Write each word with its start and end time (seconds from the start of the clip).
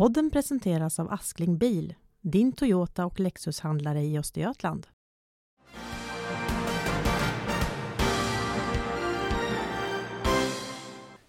Podden 0.00 0.30
presenteras 0.30 0.98
av 0.98 1.12
Askling 1.12 1.58
Bil, 1.58 1.94
din 2.20 2.52
Toyota 2.52 3.06
och 3.06 3.20
Lexus-handlare 3.20 4.00
i 4.02 4.18
Östergötland. 4.18 4.86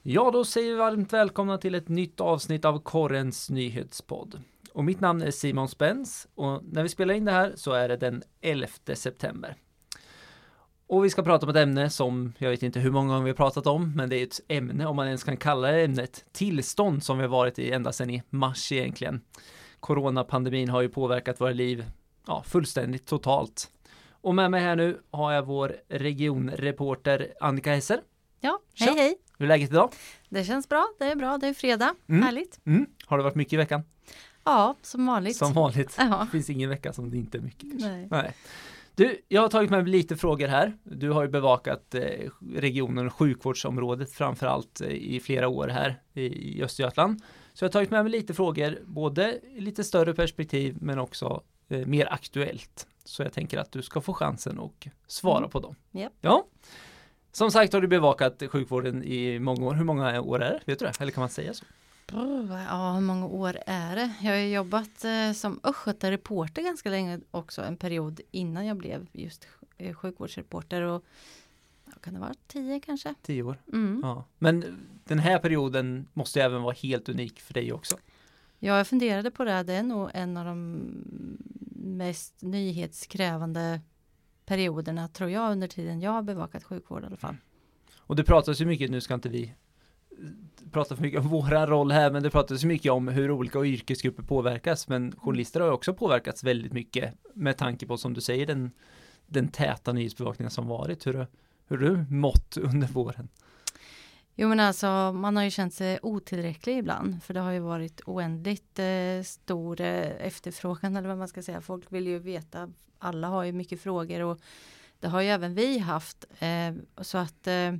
Ja, 0.01 0.31
då 0.31 0.45
säger 0.45 0.71
vi 0.71 0.77
varmt 0.77 1.13
välkomna 1.13 1.57
till 1.57 1.75
ett 1.75 1.89
nytt 1.89 2.21
avsnitt 2.21 2.65
av 2.65 2.79
Korrens 2.79 3.49
nyhetspodd. 3.49 4.41
Och 4.73 4.83
mitt 4.83 4.99
namn 4.99 5.21
är 5.21 5.31
Simon 5.31 5.67
Spens 5.67 6.27
och 6.35 6.63
när 6.63 6.83
vi 6.83 6.89
spelar 6.89 7.13
in 7.13 7.25
det 7.25 7.31
här 7.31 7.53
så 7.55 7.71
är 7.71 7.89
det 7.89 7.97
den 7.97 8.23
11 8.41 8.67
september. 8.93 9.55
Och 10.91 11.05
vi 11.05 11.09
ska 11.09 11.23
prata 11.23 11.45
om 11.45 11.49
ett 11.49 11.55
ämne 11.55 11.89
som 11.89 12.33
jag 12.37 12.49
vet 12.49 12.63
inte 12.63 12.79
hur 12.79 12.91
många 12.91 13.07
gånger 13.07 13.23
vi 13.23 13.29
har 13.29 13.35
pratat 13.35 13.67
om, 13.67 13.93
men 13.95 14.09
det 14.09 14.15
är 14.15 14.23
ett 14.23 14.39
ämne, 14.47 14.85
om 14.85 14.95
man 14.95 15.07
ens 15.07 15.23
kan 15.23 15.37
kalla 15.37 15.71
det 15.71 15.83
ämnet, 15.83 16.25
tillstånd 16.31 17.03
som 17.03 17.17
vi 17.17 17.23
har 17.23 17.29
varit 17.29 17.59
i 17.59 17.71
ända 17.71 17.91
sedan 17.91 18.09
i 18.09 18.23
mars 18.29 18.71
egentligen. 18.71 19.21
Coronapandemin 19.79 20.69
har 20.69 20.81
ju 20.81 20.89
påverkat 20.89 21.41
våra 21.41 21.51
liv 21.51 21.85
ja, 22.27 22.43
fullständigt 22.43 23.05
totalt. 23.05 23.71
Och 24.11 24.35
med 24.35 24.51
mig 24.51 24.61
här 24.61 24.75
nu 24.75 25.01
har 25.11 25.31
jag 25.31 25.45
vår 25.45 25.75
regionreporter 25.89 27.33
Annika 27.39 27.73
Hesser. 27.73 28.01
Ja, 28.39 28.59
hej 28.75 28.87
Tja. 28.87 28.93
hej. 28.93 29.15
Hur 29.37 29.45
är 29.45 29.47
läget 29.47 29.69
idag? 29.69 29.91
Det 30.29 30.43
känns 30.43 30.69
bra, 30.69 30.87
det 30.99 31.05
är 31.05 31.15
bra, 31.15 31.37
det 31.37 31.47
är 31.47 31.53
fredag. 31.53 31.95
Mm. 32.09 32.23
Härligt. 32.23 32.59
Mm. 32.65 32.85
Har 33.05 33.17
det 33.17 33.23
varit 33.23 33.35
mycket 33.35 33.53
i 33.53 33.57
veckan? 33.57 33.83
Ja, 34.43 34.75
som 34.81 35.05
vanligt. 35.05 35.37
Som 35.37 35.53
vanligt. 35.53 35.95
Ja. 35.97 36.21
Det 36.25 36.31
finns 36.31 36.49
ingen 36.49 36.69
vecka 36.69 36.93
som 36.93 37.11
det 37.11 37.17
inte 37.17 37.37
är 37.37 37.41
mycket. 37.41 37.69
Nej. 37.73 38.07
Nej. 38.11 38.33
Du, 38.95 39.21
jag 39.27 39.41
har 39.41 39.49
tagit 39.49 39.69
med 39.69 39.89
lite 39.89 40.17
frågor 40.17 40.47
här. 40.47 40.77
Du 40.83 41.09
har 41.09 41.21
ju 41.23 41.27
bevakat 41.29 41.95
eh, 41.95 42.29
regionen 42.55 43.07
och 43.07 43.13
sjukvårdsområdet 43.13 44.11
framförallt 44.11 44.81
eh, 44.81 44.87
i 44.89 45.19
flera 45.19 45.47
år 45.47 45.67
här 45.67 46.01
i, 46.13 46.63
Östergötland. 46.63 47.21
Så 47.53 47.63
jag 47.65 47.69
har 47.69 47.71
tagit 47.71 47.91
med 47.91 48.03
mig 48.03 48.11
lite 48.11 48.33
frågor, 48.33 48.79
både 48.85 49.39
lite 49.57 49.83
större 49.83 50.13
perspektiv 50.13 50.77
men 50.81 50.99
också 50.99 51.43
eh, 51.69 51.85
mer 51.87 52.13
aktuellt. 52.13 52.87
Så 53.03 53.23
jag 53.23 53.33
tänker 53.33 53.57
att 53.57 53.71
du 53.71 53.81
ska 53.81 54.01
få 54.01 54.13
chansen 54.13 54.59
att 54.59 54.87
svara 55.07 55.37
Mm. 55.37 55.49
på 55.49 55.59
dem. 55.59 55.75
Japp. 55.91 56.13
Ja. 56.21 56.47
Som 57.31 57.51
sagt 57.51 57.73
har 57.73 57.81
du 57.81 57.87
bevakat 57.87 58.43
sjukvården 58.49 59.03
i 59.03 59.39
många 59.39 59.65
år. 59.65 59.73
Hur 59.73 59.83
många 59.83 60.21
år 60.21 60.41
är 60.43 60.51
det? 60.51 60.59
Vet 60.65 60.79
du 60.79 60.85
det? 60.85 61.01
Eller 61.01 61.11
kan 61.11 61.21
man 61.21 61.29
säga 61.29 61.53
så? 61.53 61.65
Ja, 62.13 62.93
hur 62.93 63.01
många 63.01 63.25
år 63.25 63.57
är 63.65 63.95
det? 63.95 64.13
Jag 64.21 64.31
har 64.31 64.37
jobbat 64.37 65.05
eh, 65.05 65.31
som 65.31 65.59
östgötareporter 65.63 66.61
ganska 66.61 66.89
länge 66.89 67.19
också, 67.31 67.61
en 67.61 67.77
period 67.77 68.21
innan 68.31 68.65
jag 68.65 68.77
blev 68.77 69.07
just 69.11 69.47
eh, 69.77 69.95
sjukvårdsreporter. 69.95 70.81
Och, 70.81 71.05
kan 72.01 72.13
det 72.13 72.19
vara 72.19 72.33
tio 72.47 72.79
kanske? 72.79 73.13
Tio 73.21 73.43
år. 73.43 73.61
Mm. 73.73 73.99
Ja. 74.03 74.25
Men 74.37 74.79
den 75.03 75.19
här 75.19 75.39
perioden 75.39 76.07
måste 76.13 76.39
ju 76.39 76.45
även 76.45 76.61
vara 76.61 76.73
helt 76.73 77.09
unik 77.09 77.39
för 77.39 77.53
dig 77.53 77.73
också. 77.73 77.97
Ja, 78.59 78.77
jag 78.77 78.87
funderade 78.87 79.31
på 79.31 79.43
det. 79.43 79.63
Det 79.63 79.73
är 79.73 79.83
nog 79.83 80.09
en 80.13 80.37
av 80.37 80.45
de 80.45 80.81
mest 81.75 82.41
nyhetskrävande 82.41 83.81
perioderna 84.45 85.07
tror 85.07 85.29
jag 85.29 85.51
under 85.51 85.67
tiden 85.67 86.01
jag 86.01 86.11
har 86.11 86.21
bevakat 86.21 86.63
sjukvård 86.63 87.03
i 87.03 87.05
alla 87.05 87.17
fall. 87.17 87.35
Och 87.97 88.15
det 88.15 88.23
pratas 88.23 88.61
ju 88.61 88.65
mycket, 88.65 88.91
nu 88.91 89.01
ska 89.01 89.13
inte 89.13 89.29
vi 89.29 89.53
prata 90.71 90.95
för 90.95 91.01
mycket 91.03 91.19
om 91.19 91.27
våra 91.27 91.67
roll 91.67 91.91
här, 91.91 92.11
men 92.11 92.23
det 92.23 92.29
pratas 92.29 92.63
mycket 92.63 92.91
om 92.91 93.07
hur 93.07 93.31
olika 93.31 93.59
yrkesgrupper 93.59 94.23
påverkas, 94.23 94.87
men 94.87 95.11
journalister 95.17 95.59
har 95.61 95.71
också 95.71 95.93
påverkats 95.93 96.43
väldigt 96.43 96.73
mycket 96.73 97.13
med 97.33 97.57
tanke 97.57 97.87
på, 97.87 97.97
som 97.97 98.13
du 98.13 98.21
säger, 98.21 98.45
den, 98.45 98.71
den 99.27 99.47
täta 99.47 99.93
nyhetsbevakningen 99.93 100.51
som 100.51 100.67
varit. 100.67 101.07
Hur, 101.07 101.13
har- 101.13 101.27
hur 101.67 101.77
har 101.77 101.85
du 101.87 102.05
mått 102.09 102.57
under 102.57 102.87
våren? 102.87 103.27
Jo 104.35 104.47
men 104.49 104.59
alltså 104.59 105.11
man 105.15 105.35
har 105.35 105.43
ju 105.43 105.49
känt 105.51 105.73
sig 105.73 105.99
otillräcklig 106.01 106.77
ibland 106.77 107.23
för 107.23 107.33
det 107.33 107.39
har 107.39 107.51
ju 107.51 107.59
varit 107.59 108.01
oändligt 108.05 108.79
eh, 108.79 109.23
stor 109.25 109.81
eh, 109.81 110.25
efterfrågan 110.27 110.95
eller 110.95 111.07
vad 111.09 111.17
man 111.17 111.27
ska 111.27 111.41
säga. 111.43 111.61
Folk 111.61 111.91
vill 111.91 112.07
ju 112.07 112.19
veta, 112.19 112.69
alla 112.99 113.27
har 113.27 113.43
ju 113.43 113.51
mycket 113.51 113.81
frågor 113.81 114.21
och 114.21 114.39
det 114.99 115.07
har 115.07 115.21
ju 115.21 115.27
även 115.29 115.55
vi 115.55 115.77
haft. 115.79 116.25
Eh, 116.39 116.73
så 117.01 117.17
att 117.17 117.47
eh, 117.47 117.73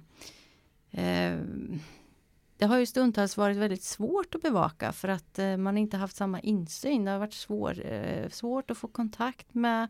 eh, 0.92 1.40
det 2.62 2.68
har 2.68 2.78
ju 2.78 2.86
stundtals 2.86 3.38
varit 3.38 3.58
väldigt 3.58 3.84
svårt 3.84 4.36
att 4.36 4.42
bevaka 4.42 4.92
för 4.92 5.08
att 5.08 5.40
eh, 5.40 5.58
man 5.58 5.78
inte 5.78 5.98
haft 5.98 6.16
samma 6.16 6.40
insyn. 6.40 7.06
Det 7.06 7.12
har 7.12 7.20
varit 7.20 7.34
svår, 7.34 7.86
eh, 7.86 8.30
svårt 8.30 8.72
att 8.72 8.78
få 8.78 8.88
kontakt 8.88 9.54
med, 9.54 9.88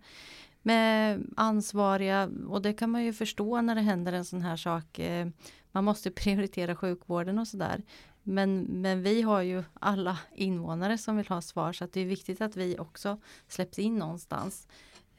med 0.61 1.21
ansvariga 1.37 2.29
och 2.47 2.61
det 2.61 2.73
kan 2.73 2.89
man 2.89 3.03
ju 3.03 3.13
förstå 3.13 3.61
när 3.61 3.75
det 3.75 3.81
händer 3.81 4.13
en 4.13 4.25
sån 4.25 4.41
här 4.41 4.57
sak. 4.57 4.99
Eh, 4.99 5.27
man 5.71 5.83
måste 5.83 6.11
prioritera 6.11 6.75
sjukvården 6.75 7.39
och 7.39 7.47
sådär. 7.47 7.81
Men, 8.23 8.61
men 8.61 9.03
vi 9.03 9.21
har 9.21 9.41
ju 9.41 9.63
alla 9.73 10.17
invånare 10.35 10.97
som 10.97 11.17
vill 11.17 11.27
ha 11.27 11.41
svar 11.41 11.73
så 11.73 11.83
att 11.83 11.93
det 11.93 12.01
är 12.01 12.05
viktigt 12.05 12.41
att 12.41 12.55
vi 12.55 12.79
också 12.79 13.17
släpps 13.47 13.79
in 13.79 13.95
någonstans. 13.95 14.67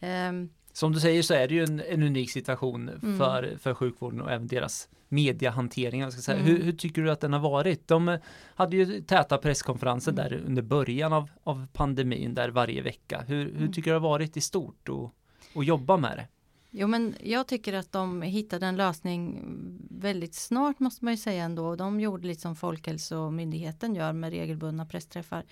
Ehm, 0.00 0.50
som 0.72 0.92
du 0.92 1.00
säger 1.00 1.22
så 1.22 1.34
är 1.34 1.48
det 1.48 1.54
ju 1.54 1.62
en, 1.64 1.80
en 1.88 2.02
unik 2.02 2.30
situation 2.30 2.88
Mm. 2.88 3.18
för, 3.18 3.56
för 3.58 3.74
sjukvården 3.74 4.20
och 4.20 4.30
även 4.30 4.46
deras 4.46 4.88
mediehantering. 5.08 6.00
Jag 6.00 6.12
ska 6.12 6.22
säga. 6.22 6.38
Mm. 6.38 6.50
Hur, 6.50 6.62
hur 6.62 6.72
tycker 6.72 7.02
du 7.02 7.10
att 7.10 7.20
den 7.20 7.32
har 7.32 7.40
varit? 7.40 7.88
De 7.88 8.18
hade 8.54 8.76
ju 8.76 9.00
täta 9.00 9.38
presskonferenser 9.38 10.12
Mm. 10.12 10.24
där 10.24 10.42
under 10.46 10.62
början 10.62 11.12
av, 11.12 11.30
av 11.44 11.66
pandemin 11.72 12.34
där 12.34 12.48
varje 12.48 12.82
vecka. 12.82 13.24
Hur, 13.26 13.44
hur 13.44 13.56
Mm. 13.56 13.72
tycker 13.72 13.90
du 13.90 13.94
det 13.94 14.00
har 14.00 14.08
varit 14.10 14.36
i 14.36 14.40
stort 14.40 14.88
och, 14.88 15.14
och 15.54 15.64
jobba 15.64 15.96
med 15.96 16.16
det? 16.16 16.28
Jo 16.70 16.86
men 16.88 17.14
jag 17.24 17.46
tycker 17.48 17.72
att 17.72 17.92
de 17.92 18.22
hittade 18.22 18.66
en 18.66 18.76
lösning 18.76 19.44
väldigt 19.90 20.34
snart 20.34 20.78
måste 20.80 21.04
man 21.04 21.12
ju 21.12 21.18
säga 21.18 21.44
ändå. 21.44 21.76
De 21.76 22.00
gjorde 22.00 22.26
lite 22.26 22.40
som 22.40 22.56
Folkhälsomyndigheten 22.56 23.94
gör 23.94 24.12
med 24.12 24.30
regelbundna 24.30 24.86
pressträffar. 24.86 25.44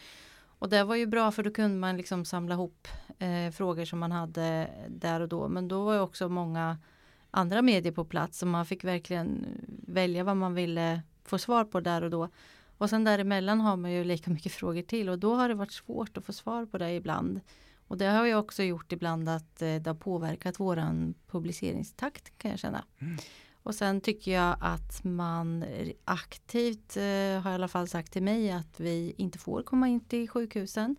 Och 0.60 0.69
det 0.69 0.84
var 0.84 0.97
ju 0.97 1.06
bra 1.06 1.31
för 1.31 1.43
då 1.43 1.50
kunde 1.50 1.76
man 1.76 1.97
liksom 1.97 2.25
samla 2.25 2.54
ihop 2.54 2.88
eh, 3.19 3.50
frågor 3.50 3.84
som 3.84 3.98
man 3.98 4.12
hade 4.12 4.71
där 4.88 5.21
och 5.21 5.28
då. 5.28 5.48
Men 5.48 5.69
då 5.69 5.84
var 5.84 5.94
ju 5.94 6.00
också 6.00 6.28
många 6.28 6.78
andra 7.31 7.62
medier 7.62 7.93
på 7.93 8.04
plats 8.04 8.38
så 8.38 8.47
man 8.47 8.66
fick 8.66 8.84
verkligen 8.84 9.47
välja 9.87 10.25
vad 10.25 10.37
man 10.37 10.54
ville 10.54 11.03
få 11.25 11.38
svar 11.38 11.65
på 11.65 11.81
där 11.81 12.03
och 12.03 12.10
då. 12.10 12.28
Och 12.78 12.91
sen 12.91 13.04
däremellan 13.04 13.60
har 13.60 13.76
man 13.76 13.93
ju 13.93 14.04
lika 14.04 14.31
mycket 14.31 14.53
frågor 14.53 14.82
till 14.82 15.09
och 15.09 15.19
då 15.19 15.34
har 15.34 15.49
det 15.49 15.54
varit 15.54 15.72
svårt 15.72 16.16
att 16.16 16.25
få 16.25 16.32
svar 16.32 16.66
på 16.66 16.78
det 16.78 16.93
ibland. 16.93 17.41
Och 17.88 17.99
det 17.99 18.06
har 18.06 18.26
ju 18.26 18.34
också 18.34 18.62
gjort 18.62 18.93
ibland 18.93 19.28
att 19.28 19.62
eh, 19.62 19.75
det 19.75 19.87
har 19.87 19.94
påverkat 19.94 20.60
våran 20.60 21.15
publiceringstakt 21.26 22.38
kan 22.38 22.50
jag 22.50 22.60
känna. 22.60 22.84
Mm. 22.99 23.19
Och 23.62 23.75
sen 23.75 24.00
tycker 24.00 24.32
jag 24.32 24.56
att 24.60 25.04
man 25.04 25.65
aktivt 26.04 26.97
eh, 26.97 27.41
har 27.43 27.50
i 27.50 27.54
alla 27.54 27.69
fall 27.69 27.88
sagt 27.88 28.12
till 28.12 28.22
mig 28.22 28.50
att 28.50 28.81
vi 28.81 29.15
inte 29.16 29.38
får 29.38 29.62
komma 29.62 29.88
in 29.88 30.00
till 30.00 30.28
sjukhusen. 30.28 30.97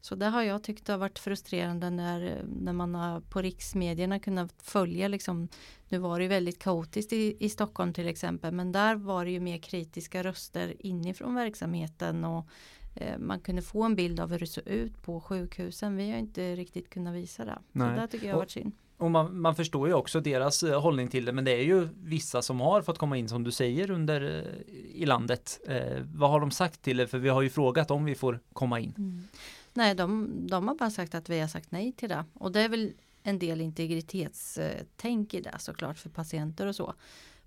Så 0.00 0.14
det 0.14 0.26
har 0.26 0.42
jag 0.42 0.62
tyckt 0.62 0.88
har 0.88 0.98
varit 0.98 1.18
frustrerande 1.18 1.90
när, 1.90 2.44
när 2.60 2.72
man 2.72 2.94
har 2.94 3.20
på 3.20 3.42
riksmedierna 3.42 4.18
kunnat 4.18 4.62
följa 4.62 5.08
liksom, 5.08 5.48
nu 5.88 5.98
var 5.98 6.18
det 6.18 6.22
ju 6.22 6.28
väldigt 6.28 6.58
kaotiskt 6.58 7.12
i, 7.12 7.36
i 7.40 7.48
Stockholm 7.48 7.92
till 7.92 8.08
exempel, 8.08 8.54
men 8.54 8.72
där 8.72 8.94
var 8.94 9.24
det 9.24 9.30
ju 9.30 9.40
mer 9.40 9.58
kritiska 9.58 10.22
röster 10.22 10.74
inifrån 10.78 11.34
verksamheten 11.34 12.24
och 12.24 12.46
eh, 12.94 13.18
man 13.18 13.40
kunde 13.40 13.62
få 13.62 13.82
en 13.82 13.96
bild 13.96 14.20
av 14.20 14.30
hur 14.30 14.38
det 14.38 14.46
såg 14.46 14.66
ut 14.66 15.02
på 15.02 15.20
sjukhusen. 15.20 15.96
Vi 15.96 16.10
har 16.10 16.18
inte 16.18 16.56
riktigt 16.56 16.90
kunnat 16.90 17.14
visa 17.14 17.44
det. 17.44 17.58
Nej. 17.72 17.88
Så 17.88 18.00
där 18.00 18.06
tycker 18.06 18.26
jag 18.26 18.34
har 18.34 18.40
varit 18.40 18.50
synd. 18.50 18.72
Och 19.02 19.10
man, 19.10 19.40
man 19.40 19.54
förstår 19.54 19.88
ju 19.88 19.94
också 19.94 20.20
deras 20.20 20.62
eh, 20.62 20.80
hållning 20.80 21.08
till 21.08 21.24
det, 21.24 21.32
men 21.32 21.44
det 21.44 21.50
är 21.50 21.62
ju 21.62 21.88
vissa 22.02 22.42
som 22.42 22.60
har 22.60 22.82
fått 22.82 22.98
komma 22.98 23.16
in 23.16 23.28
som 23.28 23.44
du 23.44 23.50
säger 23.50 23.90
under 23.90 24.38
eh, 24.38 24.74
i 24.94 25.06
landet. 25.06 25.60
Eh, 25.68 26.02
vad 26.14 26.30
har 26.30 26.40
de 26.40 26.50
sagt 26.50 26.82
till 26.82 27.00
er? 27.00 27.06
För 27.06 27.18
vi 27.18 27.28
har 27.28 27.42
ju 27.42 27.50
frågat 27.50 27.90
om 27.90 28.04
vi 28.04 28.14
får 28.14 28.40
komma 28.52 28.80
in. 28.80 28.94
Mm. 28.98 29.28
Nej, 29.74 29.94
de, 29.94 30.30
de 30.46 30.68
har 30.68 30.74
bara 30.74 30.90
sagt 30.90 31.14
att 31.14 31.28
vi 31.28 31.40
har 31.40 31.48
sagt 31.48 31.70
nej 31.70 31.92
till 31.92 32.08
det. 32.08 32.24
Och 32.34 32.52
det 32.52 32.60
är 32.60 32.68
väl 32.68 32.92
en 33.22 33.38
del 33.38 33.60
integritetstänk 33.60 35.34
i 35.34 35.40
det 35.40 35.58
såklart 35.58 35.98
för 35.98 36.10
patienter 36.10 36.66
och 36.66 36.76
så. 36.76 36.94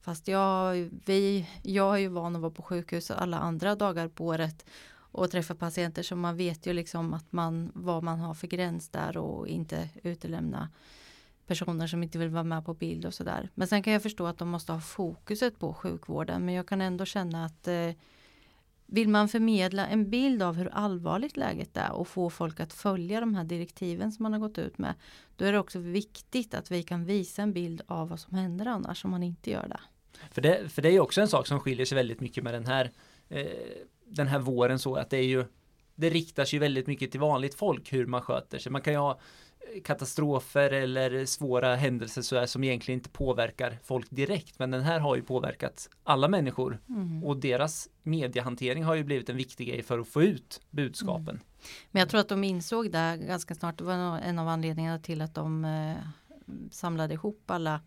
Fast 0.02 0.28
jag, 0.28 0.90
vi, 1.06 1.50
jag 1.64 1.96
är 1.96 2.00
ju 2.00 2.08
van 2.08 2.36
att 2.36 2.42
vara 2.42 2.52
på 2.52 2.62
sjukhus 2.62 3.12
alla 3.12 3.40
andra 3.40 3.76
dagar 3.76 4.08
på 4.08 4.26
året 4.26 4.66
och 4.96 5.32
träffa 5.32 5.56
patienter 5.56 6.04
så 6.04 6.16
man 6.16 6.38
vet 6.38 6.66
ju 6.66 6.74
liksom 6.74 7.14
att 7.14 7.32
man, 7.32 7.72
vad 7.74 8.04
man 8.04 8.20
har 8.20 8.34
för 8.34 8.48
gräns 8.48 8.90
där 8.90 9.18
och 9.18 9.48
inte 9.48 9.90
utelämna 10.04 10.70
personer 11.48 11.88
som 11.88 12.04
inte 12.04 12.18
vill 12.18 12.30
vara 12.30 12.44
med 12.44 12.66
på 12.66 12.74
bild 12.74 13.06
och 13.06 13.14
sådär. 13.14 13.50
Men 13.56 13.68
sen 13.68 13.84
kan 13.84 13.94
jag 13.94 14.04
förstå 14.04 14.26
att 14.26 14.38
de 14.38 14.50
måste 14.50 14.72
ha 14.72 14.82
fokuset 14.82 15.60
på 15.60 15.74
sjukvården 15.74 16.46
men 16.46 16.56
jag 16.56 16.68
kan 16.68 16.82
ändå 16.82 17.06
känna 17.06 17.46
att 17.46 17.68
eh, 17.68 17.92
vill 18.86 19.10
man 19.10 19.30
förmedla 19.30 19.88
en 19.88 20.10
bild 20.10 20.42
av 20.44 20.56
hur 20.56 20.68
allvarligt 20.68 21.38
läget 21.38 21.78
är 21.78 21.92
och 21.92 22.08
få 22.08 22.30
folk 22.30 22.60
att 22.60 22.74
följa 22.74 23.20
de 23.20 23.36
här 23.36 23.44
direktiven 23.44 24.12
som 24.12 24.24
man 24.24 24.34
har 24.34 24.40
gått 24.40 24.58
ut 24.58 24.78
med. 24.78 24.94
Då 25.36 25.46
är 25.46 25.52
det 25.52 25.60
också 25.60 25.80
viktigt 25.80 26.54
att 26.54 26.72
vi 26.72 26.84
kan 26.84 27.06
visa 27.06 27.42
en 27.42 27.54
bild 27.54 27.82
av 27.88 28.10
vad 28.10 28.20
som 28.20 28.38
händer 28.38 28.66
annars 28.66 29.06
om 29.06 29.12
man 29.12 29.24
inte 29.24 29.52
gör 29.52 29.68
det. 29.68 29.80
För 30.32 30.42
det, 30.42 30.70
för 30.70 30.82
det 30.82 30.88
är 30.88 30.94
ju 30.94 31.00
också 31.00 31.22
en 31.22 31.28
sak 31.28 31.48
som 31.48 31.60
skiljer 31.60 31.86
sig 31.86 31.96
väldigt 31.96 32.20
mycket 32.20 32.44
med 32.44 32.54
den 32.54 32.66
här 32.66 32.92
eh, 33.30 33.46
den 34.06 34.28
här 34.28 34.40
våren 34.40 34.80
så 34.80 34.96
att 34.96 35.10
det 35.10 35.18
är 35.18 35.24
ju 35.24 35.46
det 35.96 36.10
riktar 36.10 36.46
sig 36.46 36.60
väldigt 36.60 36.88
mycket 36.88 37.12
till 37.12 37.20
vanligt 37.20 37.56
folk 37.56 37.94
hur 37.94 38.06
man 38.06 38.22
sköter 38.22 38.60
sig. 38.60 38.72
Man 38.72 38.82
kan 38.82 38.94
ju 38.94 39.00
ha 39.00 39.20
katastrofer 39.84 40.72
eller 40.74 41.26
svåra 41.26 41.76
händelser 41.76 42.22
så 42.22 42.36
här, 42.36 42.46
som 42.46 42.64
egentligen 42.64 43.00
inte 43.00 43.10
påverkar 43.10 43.80
folk 43.84 44.08
direkt. 44.10 44.60
Men 44.60 44.72
den 44.72 44.82
här 44.82 45.00
har 45.00 45.16
ju 45.16 45.22
påverkat 45.22 45.90
alla 46.04 46.28
människor 46.28 46.80
Mm. 46.90 47.24
och 47.24 47.38
deras 47.38 47.90
mediehantering 48.04 48.84
har 48.84 48.96
ju 48.96 49.04
blivit 49.04 49.30
en 49.30 49.38
viktig 49.38 49.68
grej 49.68 49.84
för 49.84 50.00
att 50.00 50.08
få 50.08 50.22
ut 50.22 50.62
budskapen. 50.70 51.30
Mm. 51.30 51.42
Men 51.92 52.00
jag 52.00 52.10
tror 52.10 52.22
att 52.22 52.30
de 52.30 52.44
insåg 52.44 52.92
det 52.92 53.18
ganska 53.22 53.56
snart. 53.56 53.78
Det 53.78 53.84
var 53.84 54.20
en 54.20 54.40
av 54.40 54.48
anledningarna 54.48 55.00
till 55.00 55.22
att 55.22 55.36
de 55.36 55.66
eh, 55.66 55.96
samlade 56.72 57.14
ihop 57.14 57.44
alla 57.52 57.82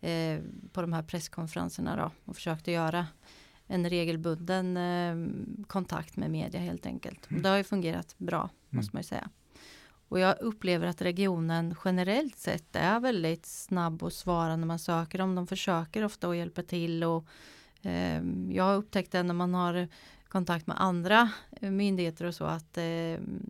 eh, 0.00 0.38
på 0.72 0.80
de 0.80 0.92
här 0.92 1.02
presskonferenserna 1.02 1.96
då, 1.96 2.10
och 2.24 2.36
försökte 2.36 2.72
göra 2.72 3.06
en 3.70 3.90
regelbunden 3.90 4.76
eh, 4.76 5.64
kontakt 5.66 6.16
med 6.16 6.30
media 6.30 6.60
helt 6.60 6.86
enkelt. 6.86 7.30
Mm. 7.30 7.42
Det 7.42 7.48
har 7.48 7.56
ju 7.56 7.64
fungerat 7.64 8.14
bra 8.18 8.50
måste 8.70 8.96
man 8.96 9.00
ju 9.00 9.06
säga. 9.08 9.28
Och 10.08 10.18
jag 10.18 10.40
upplever 10.40 10.86
att 10.86 11.02
regionen 11.02 11.74
generellt 11.84 12.38
sett 12.38 12.76
är 12.76 13.00
väldigt 13.00 13.46
snabb 13.46 14.02
och 14.02 14.12
svara 14.12 14.56
när 14.56 14.66
man 14.66 14.78
söker 14.78 15.18
dem. 15.18 15.34
De 15.34 15.46
försöker 15.46 16.04
ofta 16.04 16.28
att 16.28 16.36
hjälpa 16.36 16.62
till 16.62 17.04
och 17.04 17.24
eh, 17.82 18.22
jag 18.50 18.64
har 18.64 18.76
upptäckt 18.76 19.12
det 19.12 19.22
när 19.22 19.34
man 19.34 19.54
har 19.54 19.88
kontakt 20.28 20.66
med 20.66 20.80
andra 20.80 21.30
eh, 21.60 21.70
myndigheter 21.70 22.24
och 22.24 22.34
så 22.34 22.44
att 22.44 22.78
eh, 22.78 22.84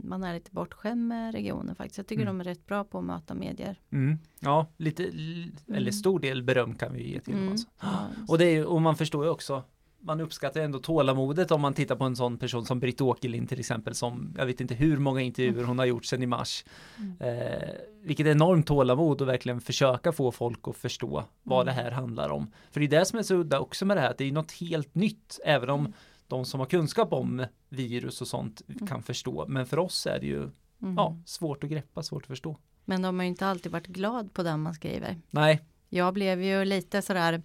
man 0.05 0.25
är 0.25 0.35
lite 0.35 0.51
bortskämd 0.51 1.09
med 1.09 1.33
regionen 1.35 1.75
faktiskt. 1.75 1.99
Jag 1.99 2.07
tycker 2.07 2.23
Mm. 2.23 2.39
de 2.39 2.41
är 2.41 2.45
rätt 2.45 2.67
bra 2.67 2.85
på 2.85 2.99
att 2.99 3.05
möta 3.05 3.35
medier. 3.35 3.77
Mm. 3.91 4.19
Ja, 4.41 4.67
lite, 4.77 5.05
eller 5.05 5.53
Mm. 5.81 5.93
stor 5.93 6.21
del 6.21 6.43
beröm 6.43 6.75
kan 6.75 6.93
vi 6.95 7.11
ge 7.13 7.21
till 7.21 7.33
dem. 7.33 7.41
Mm. 7.43 7.53
Alltså. 7.53 7.69
Ja, 7.81 8.07
Och, 8.29 8.39
det 8.39 8.45
är, 8.45 8.65
och 8.65 8.83
man 8.83 8.97
förstår 8.97 9.25
ju 9.25 9.31
också 9.31 9.63
man 10.03 10.21
uppskattar 10.21 10.61
ändå 10.61 10.79
tålamodet 10.79 11.51
om 11.51 11.61
man 11.61 11.75
tittar 11.75 11.97
på 11.97 12.05
en 12.05 12.17
sån 12.17 12.39
person 12.39 12.65
som 12.67 12.81
Britt 12.81 13.01
Åkerlind 13.01 13.49
till 13.49 13.61
exempel 13.61 13.95
som 13.95 14.35
jag 14.39 14.47
vet 14.47 14.61
inte 14.61 14.75
hur 14.75 14.97
många 14.99 15.21
intervjuer 15.21 15.65
hon 15.65 15.79
har 15.79 15.87
gjort 15.87 16.05
sedan 16.05 16.23
i 16.23 16.27
mars. 16.27 16.65
Mm. 16.99 17.17
Eh, 17.39 17.69
vilket 18.03 18.27
enormt 18.27 18.67
tålamod 18.67 19.21
och 19.23 19.29
verkligen 19.29 19.61
försöka 19.61 20.13
få 20.13 20.33
folk 20.33 20.69
att 20.69 20.77
förstå 20.77 21.25
vad 21.43 21.67
det 21.67 21.73
Mm. 21.73 21.85
här 21.85 21.91
handlar 21.91 22.29
om. 22.31 22.51
För 22.71 22.81
det 22.81 22.87
är 22.87 22.99
det 23.01 23.05
som 23.05 23.19
är 23.19 23.23
så 23.23 23.35
udda 23.35 23.61
också 23.61 23.85
med 23.87 23.97
det 23.97 24.01
här, 24.01 24.11
att 24.11 24.19
det 24.19 24.25
är 24.25 24.33
något 24.33 24.53
helt 24.53 24.95
nytt 24.95 25.41
även 25.45 25.71
om 25.71 25.81
Mm. 25.81 25.93
de 26.29 26.45
som 26.45 26.61
har 26.61 26.67
kunskap 26.67 27.13
om 27.13 27.45
virus 27.69 28.21
och 28.21 28.29
sånt 28.29 28.63
kan 28.89 29.03
förstå. 29.03 29.45
Men 29.49 29.67
för 29.67 29.79
oss 29.79 30.07
är 30.07 30.21
det 30.21 30.27
ju 30.27 30.49
ja, 30.97 31.17
svårt 31.27 31.65
att 31.65 31.71
greppa, 31.71 32.03
svårt 32.03 32.23
att 32.23 32.27
förstå. 32.29 32.57
Men 32.85 33.03
de 33.03 33.17
har 33.19 33.25
ju 33.25 33.29
inte 33.29 33.47
alltid 33.47 33.73
varit 33.73 33.87
glad 33.87 34.33
på 34.33 34.43
den 34.43 34.61
man 34.61 34.75
skriver. 34.75 35.17
Nej, 35.31 35.61
Jag 35.89 36.15
blev 36.15 36.43
ju 36.43 36.65
lite 36.65 37.03
sådär 37.03 37.43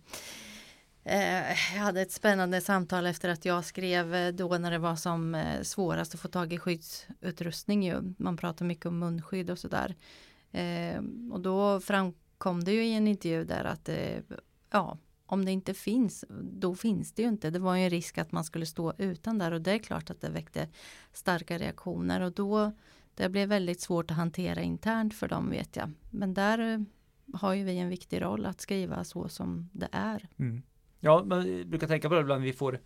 Eh, 1.08 1.76
jag 1.76 1.82
hade 1.82 2.02
ett 2.02 2.12
spännande 2.12 2.62
samtal 2.62 3.06
efter 3.06 3.30
att 3.30 3.46
jag 3.46 3.66
skrev 3.66 4.16
eh, 4.16 4.34
då 4.34 4.58
när 4.58 4.72
det 4.72 4.78
var 4.78 4.96
som 4.96 5.36
eh, 5.36 5.62
svårast 5.62 6.14
att 6.14 6.20
få 6.20 6.28
tag 6.28 6.54
i 6.54 6.58
skyddsutrustning 6.58 7.84
ju. 7.84 8.14
Man 8.18 8.38
pratar 8.38 8.66
mycket 8.66 8.86
om 8.86 9.00
munskydd 9.00 9.50
och 9.50 9.60
sådär. 9.60 9.96
Och 11.32 11.42
då 11.42 11.80
framkom 11.80 12.64
det 12.64 12.72
ju 12.72 12.86
i 12.86 12.94
en 12.94 13.08
intervju 13.08 13.44
där 13.44 13.64
att 13.64 13.90
ja, 14.72 14.98
om 15.26 15.46
det 15.46 15.52
inte 15.52 15.74
finns, 15.74 16.26
då 16.42 16.76
finns 16.76 17.12
det 17.12 17.22
ju 17.22 17.28
inte. 17.28 17.50
Det 17.50 17.60
var 17.60 17.76
ju 17.76 17.84
en 17.84 17.90
risk 17.90 18.18
att 18.18 18.32
man 18.32 18.44
skulle 18.44 18.66
stå 18.66 18.94
utan 18.98 19.38
där 19.38 19.52
och 19.52 19.62
det 19.62 19.72
är 19.72 19.80
klart 19.80 20.10
att 20.10 20.22
det 20.22 20.30
väckte 20.30 20.70
starka 21.14 21.58
reaktioner 21.58 22.22
och 22.22 22.32
då 22.32 22.72
det 23.16 23.30
blev 23.30 23.50
väldigt 23.50 23.82
svårt 23.82 24.12
att 24.12 24.18
hantera 24.18 24.62
internt 24.62 25.14
för 25.14 25.28
dem 25.28 25.50
vet 25.50 25.76
jag. 25.76 25.92
Men 26.12 26.34
där 26.34 26.86
har 27.34 27.54
ju 27.54 27.64
vi 27.64 27.78
en 27.78 27.90
viktig 27.90 28.22
roll 28.22 28.46
att 28.46 28.62
skriva 28.62 29.04
så 29.04 29.30
som 29.30 29.70
det 29.74 29.90
är. 29.92 30.28
Mm. 30.38 30.62
Ja, 31.06 31.24
man 31.24 31.70
brukar 31.70 31.88
tänka 31.88 32.10
på 32.10 32.16
det 32.16 32.22
ibland 32.22 32.44
vi 32.44 32.54
får 32.54 32.80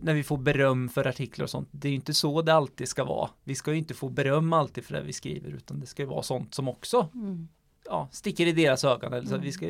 när 0.00 0.14
vi 0.14 0.22
får 0.22 0.38
beröm 0.38 0.88
för 0.88 1.06
artiklar 1.06 1.42
och 1.44 1.50
sånt. 1.50 1.68
Det 1.72 1.88
är 1.88 1.90
ju 1.90 1.96
inte 1.96 2.14
så 2.14 2.42
det 2.42 2.54
alltid 2.54 2.88
ska 2.88 3.04
vara. 3.04 3.30
Vi 3.44 3.54
ska 3.54 3.72
ju 3.72 3.78
inte 3.78 3.94
få 3.94 4.08
beröm 4.08 4.52
alltid 4.52 4.84
för 4.84 4.94
det 4.94 5.02
vi 5.02 5.12
skriver 5.12 5.50
utan 5.50 5.80
det 5.80 5.86
ska 5.86 6.02
ju 6.02 6.08
vara 6.08 6.22
sånt 6.22 6.54
som 6.54 6.68
också 6.68 7.08
Mm. 7.14 7.48
ja, 7.84 8.08
sticker 8.12 8.46
i 8.46 8.52
deras 8.52 8.84
ögon. 8.84 9.12
Eller 9.12 9.26
så 9.26 9.34
Mm. 9.34 9.44
Vi 9.44 9.52
ska 9.52 9.66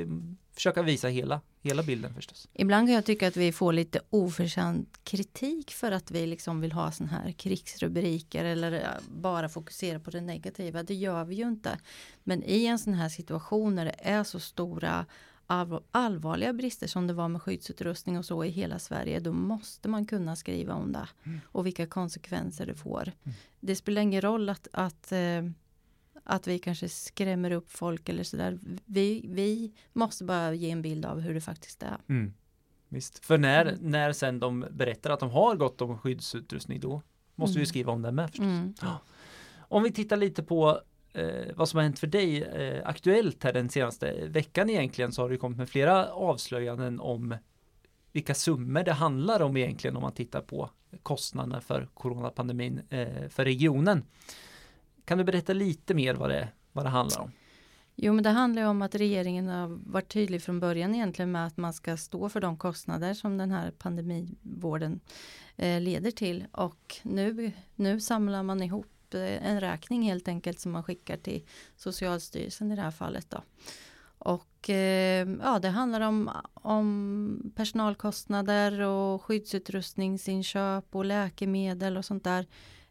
försöka 0.55 0.83
visa 0.83 1.09
hela, 1.09 1.41
hela 1.63 1.83
bilden 1.83 2.15
förstås. 2.15 2.49
Ibland 2.53 2.89
kan 2.89 2.95
jag 2.95 3.05
tycka 3.05 3.29
att 3.29 3.37
vi 3.37 3.53
får 3.53 3.73
lite 3.73 4.01
oförtjänt 4.11 5.01
kritik 5.05 5.71
för 5.71 5.93
att 5.93 6.11
vi 6.11 6.27
liksom 6.27 6.61
vill 6.61 6.73
ha 6.73 6.93
såna 6.93 7.11
här 7.11 7.33
krigsrubriker 7.33 8.45
eller 8.45 8.89
bara 9.09 9.49
fokusera 9.49 10.01
på 10.01 10.11
det 10.11 10.21
negativa. 10.21 10.83
Det 10.83 10.95
gör 10.95 11.25
vi 11.25 11.35
ju 11.35 11.49
inte. 11.49 11.79
Men 12.25 12.43
i 12.45 12.67
en 12.67 12.79
sån 12.79 12.95
här 12.95 13.09
situation 13.09 13.75
när 13.75 13.85
det 13.85 13.95
är 13.99 14.25
så 14.25 14.41
stora 14.41 15.07
allvarliga 15.91 16.53
brister 16.53 16.87
som 16.87 17.07
det 17.07 17.13
var 17.15 17.29
med 17.29 17.43
skyddsutrustning 17.43 18.19
och 18.19 18.25
så 18.25 18.45
i 18.45 18.49
hela 18.49 18.79
Sverige, 18.79 19.21
då 19.21 19.33
måste 19.33 19.89
man 19.89 20.07
kunna 20.07 20.37
skriva 20.37 20.75
om 20.75 20.93
det 20.93 21.09
och 21.45 21.67
vilka 21.67 21.87
konsekvenser 21.87 22.67
det 22.67 22.75
får. 22.75 23.13
Det 23.61 23.77
spelar 23.77 24.03
ingen 24.03 24.21
roll 24.21 24.49
att, 24.49 24.69
att, 24.73 25.13
eh, 25.13 25.45
att 26.25 26.47
vi 26.47 26.59
kanske 26.59 26.89
skrämmer 26.89 27.51
upp 27.51 27.71
folk 27.71 28.09
eller 28.09 28.23
sådär. 28.25 28.59
Vi, 28.85 29.25
vi 29.29 29.73
måste 29.93 30.25
bara 30.25 30.55
ge 30.55 30.71
en 30.71 30.83
bild 30.83 31.05
av 31.07 31.21
hur 31.21 31.35
det 31.35 31.41
faktiskt 31.41 31.83
är. 31.83 31.97
Mm. 32.09 32.33
Visst. 32.89 33.25
För 33.25 33.39
när, 33.39 33.67
Mm. 33.67 33.91
när 33.91 34.13
sen 34.13 34.41
de 34.41 34.67
berättar 34.71 35.11
att 35.11 35.21
de 35.21 35.31
har 35.31 35.57
gått 35.57 35.81
om 35.81 35.99
skyddsutrustning 35.99 36.81
då 36.81 37.03
måste 37.35 37.59
vi 37.59 37.61
Mm. 37.63 37.67
skriva 37.67 37.93
om 37.93 38.03
det 38.03 38.13
med 38.13 38.31
förstås. 38.31 38.45
Mm. 38.47 38.75
Om 39.59 39.83
vi 39.83 39.93
tittar 39.93 40.17
lite 40.17 40.43
på 40.43 40.81
eh, 41.13 41.55
vad 41.57 41.69
som 41.69 41.77
har 41.77 41.83
hänt 41.83 41.99
för 41.99 42.07
dig 42.07 42.43
eh, 42.43 42.89
aktuellt 42.89 43.45
här 43.45 43.53
den 43.53 43.69
senaste 43.69 44.29
veckan 44.29 44.71
egentligen 44.71 45.13
så 45.13 45.23
har 45.23 45.31
det 45.31 45.37
kommit 45.37 45.59
med 45.59 45.69
flera 45.69 46.13
avslöjanden 46.13 47.01
om 47.01 47.35
vilka 48.13 48.35
summor 48.35 48.83
det 48.83 48.93
handlar 48.93 49.43
om 49.43 49.57
egentligen 49.57 49.97
om 49.97 50.03
man 50.03 50.13
tittar 50.13 50.41
på 50.41 50.71
kostnaderna 51.03 51.61
för 51.61 51.89
coronapandemin 51.95 52.81
eh, 52.91 53.29
för 53.29 53.45
regionen. 53.45 54.05
Kan 55.05 55.19
du 55.19 55.25
berätta 55.25 55.53
lite 55.53 55.95
mer 55.95 56.15
vad 56.15 56.31
det, 56.31 56.49
vad 56.73 56.85
det 56.85 56.89
handlar 56.89 57.21
om? 57.21 57.31
Jo 58.03 58.13
men 58.13 58.25
det 58.25 58.31
handlar 58.31 58.63
ju 58.63 58.69
om 58.69 58.83
att 58.83 58.95
regeringen 58.95 59.49
har 59.49 59.69
varit 59.69 60.09
tydlig 60.09 60.43
från 60.43 60.61
början 60.61 60.95
egentligen 60.95 61.33
med 61.33 61.47
att 61.47 61.57
man 61.57 61.73
ska 61.73 61.97
stå 61.97 62.29
för 62.29 62.41
de 62.41 62.57
kostnader 62.57 63.15
som 63.15 63.39
den 63.39 63.51
här 63.51 63.71
pandemivården 63.71 65.01
eh, 65.57 65.81
leder 65.81 66.11
till 66.11 66.45
och 66.53 66.97
nu, 67.03 67.53
nu 67.75 68.01
samlar 68.01 68.43
man 68.43 68.63
ihop 68.63 68.87
eh, 69.15 69.47
en 69.47 69.61
räkning 69.61 70.03
helt 70.03 70.29
enkelt 70.29 70.61
som 70.61 70.73
man 70.73 70.83
skickar 70.83 71.17
till 71.17 71.47
Socialstyrelsen 71.77 72.73
i 72.73 72.77
det 72.77 72.83
här 72.83 72.91
fallet 72.91 73.31
då. 73.31 73.43
Och 74.19 74.71
eh, 74.71 75.29
ja, 75.43 75.59
det 75.59 75.69
handlar 75.69 76.01
om, 76.01 76.31
om 76.55 77.53
personalkostnader 77.57 78.81
och 78.81 79.23
skyddsutrustningsinköp 79.23 80.95
och 80.95 81.05
läkemedel 81.05 81.97
och 81.97 82.05
sånt 82.05 82.25
där. 82.25 82.47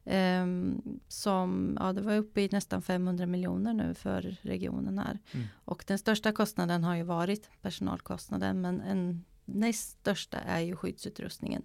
Ehm, 0.06 0.82
som, 1.08 1.78
ja 1.80 1.94
det 1.94 2.02
var 2.02 2.18
uppe 2.18 2.42
i 2.42 2.50
nästan 2.52 2.82
500 2.82 3.26
miljoner 3.26 3.74
nu 3.74 3.94
för 3.94 4.38
regionen 4.42 5.00
här. 5.00 5.20
Mm. 5.32 5.48
Och 5.66 5.84
den 5.88 5.98
största 5.98 6.32
kostnaden 6.32 6.84
har 6.84 6.96
ju 6.96 7.04
varit 7.04 7.50
personalkostnaden 7.62 8.62
men 8.62 8.82
en 8.82 9.26
näst 9.46 10.00
största 10.00 10.38
är 10.38 10.60
ju 10.60 10.76
skyddsutrustningen. 10.76 11.62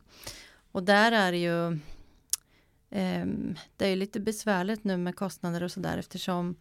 Och 0.73 0.83
där 0.83 1.13
är 1.13 1.33
det 1.33 1.39
ju 1.39 1.79
det 3.77 3.85
är 3.85 3.89
ju 3.91 3.97
lite 3.97 4.21
besvärligt 4.21 4.85
nu 4.85 4.97
med 4.97 5.17
kostnader 5.17 5.63
och 5.63 5.71
sådär 5.73 5.99
eftersom 5.99 6.57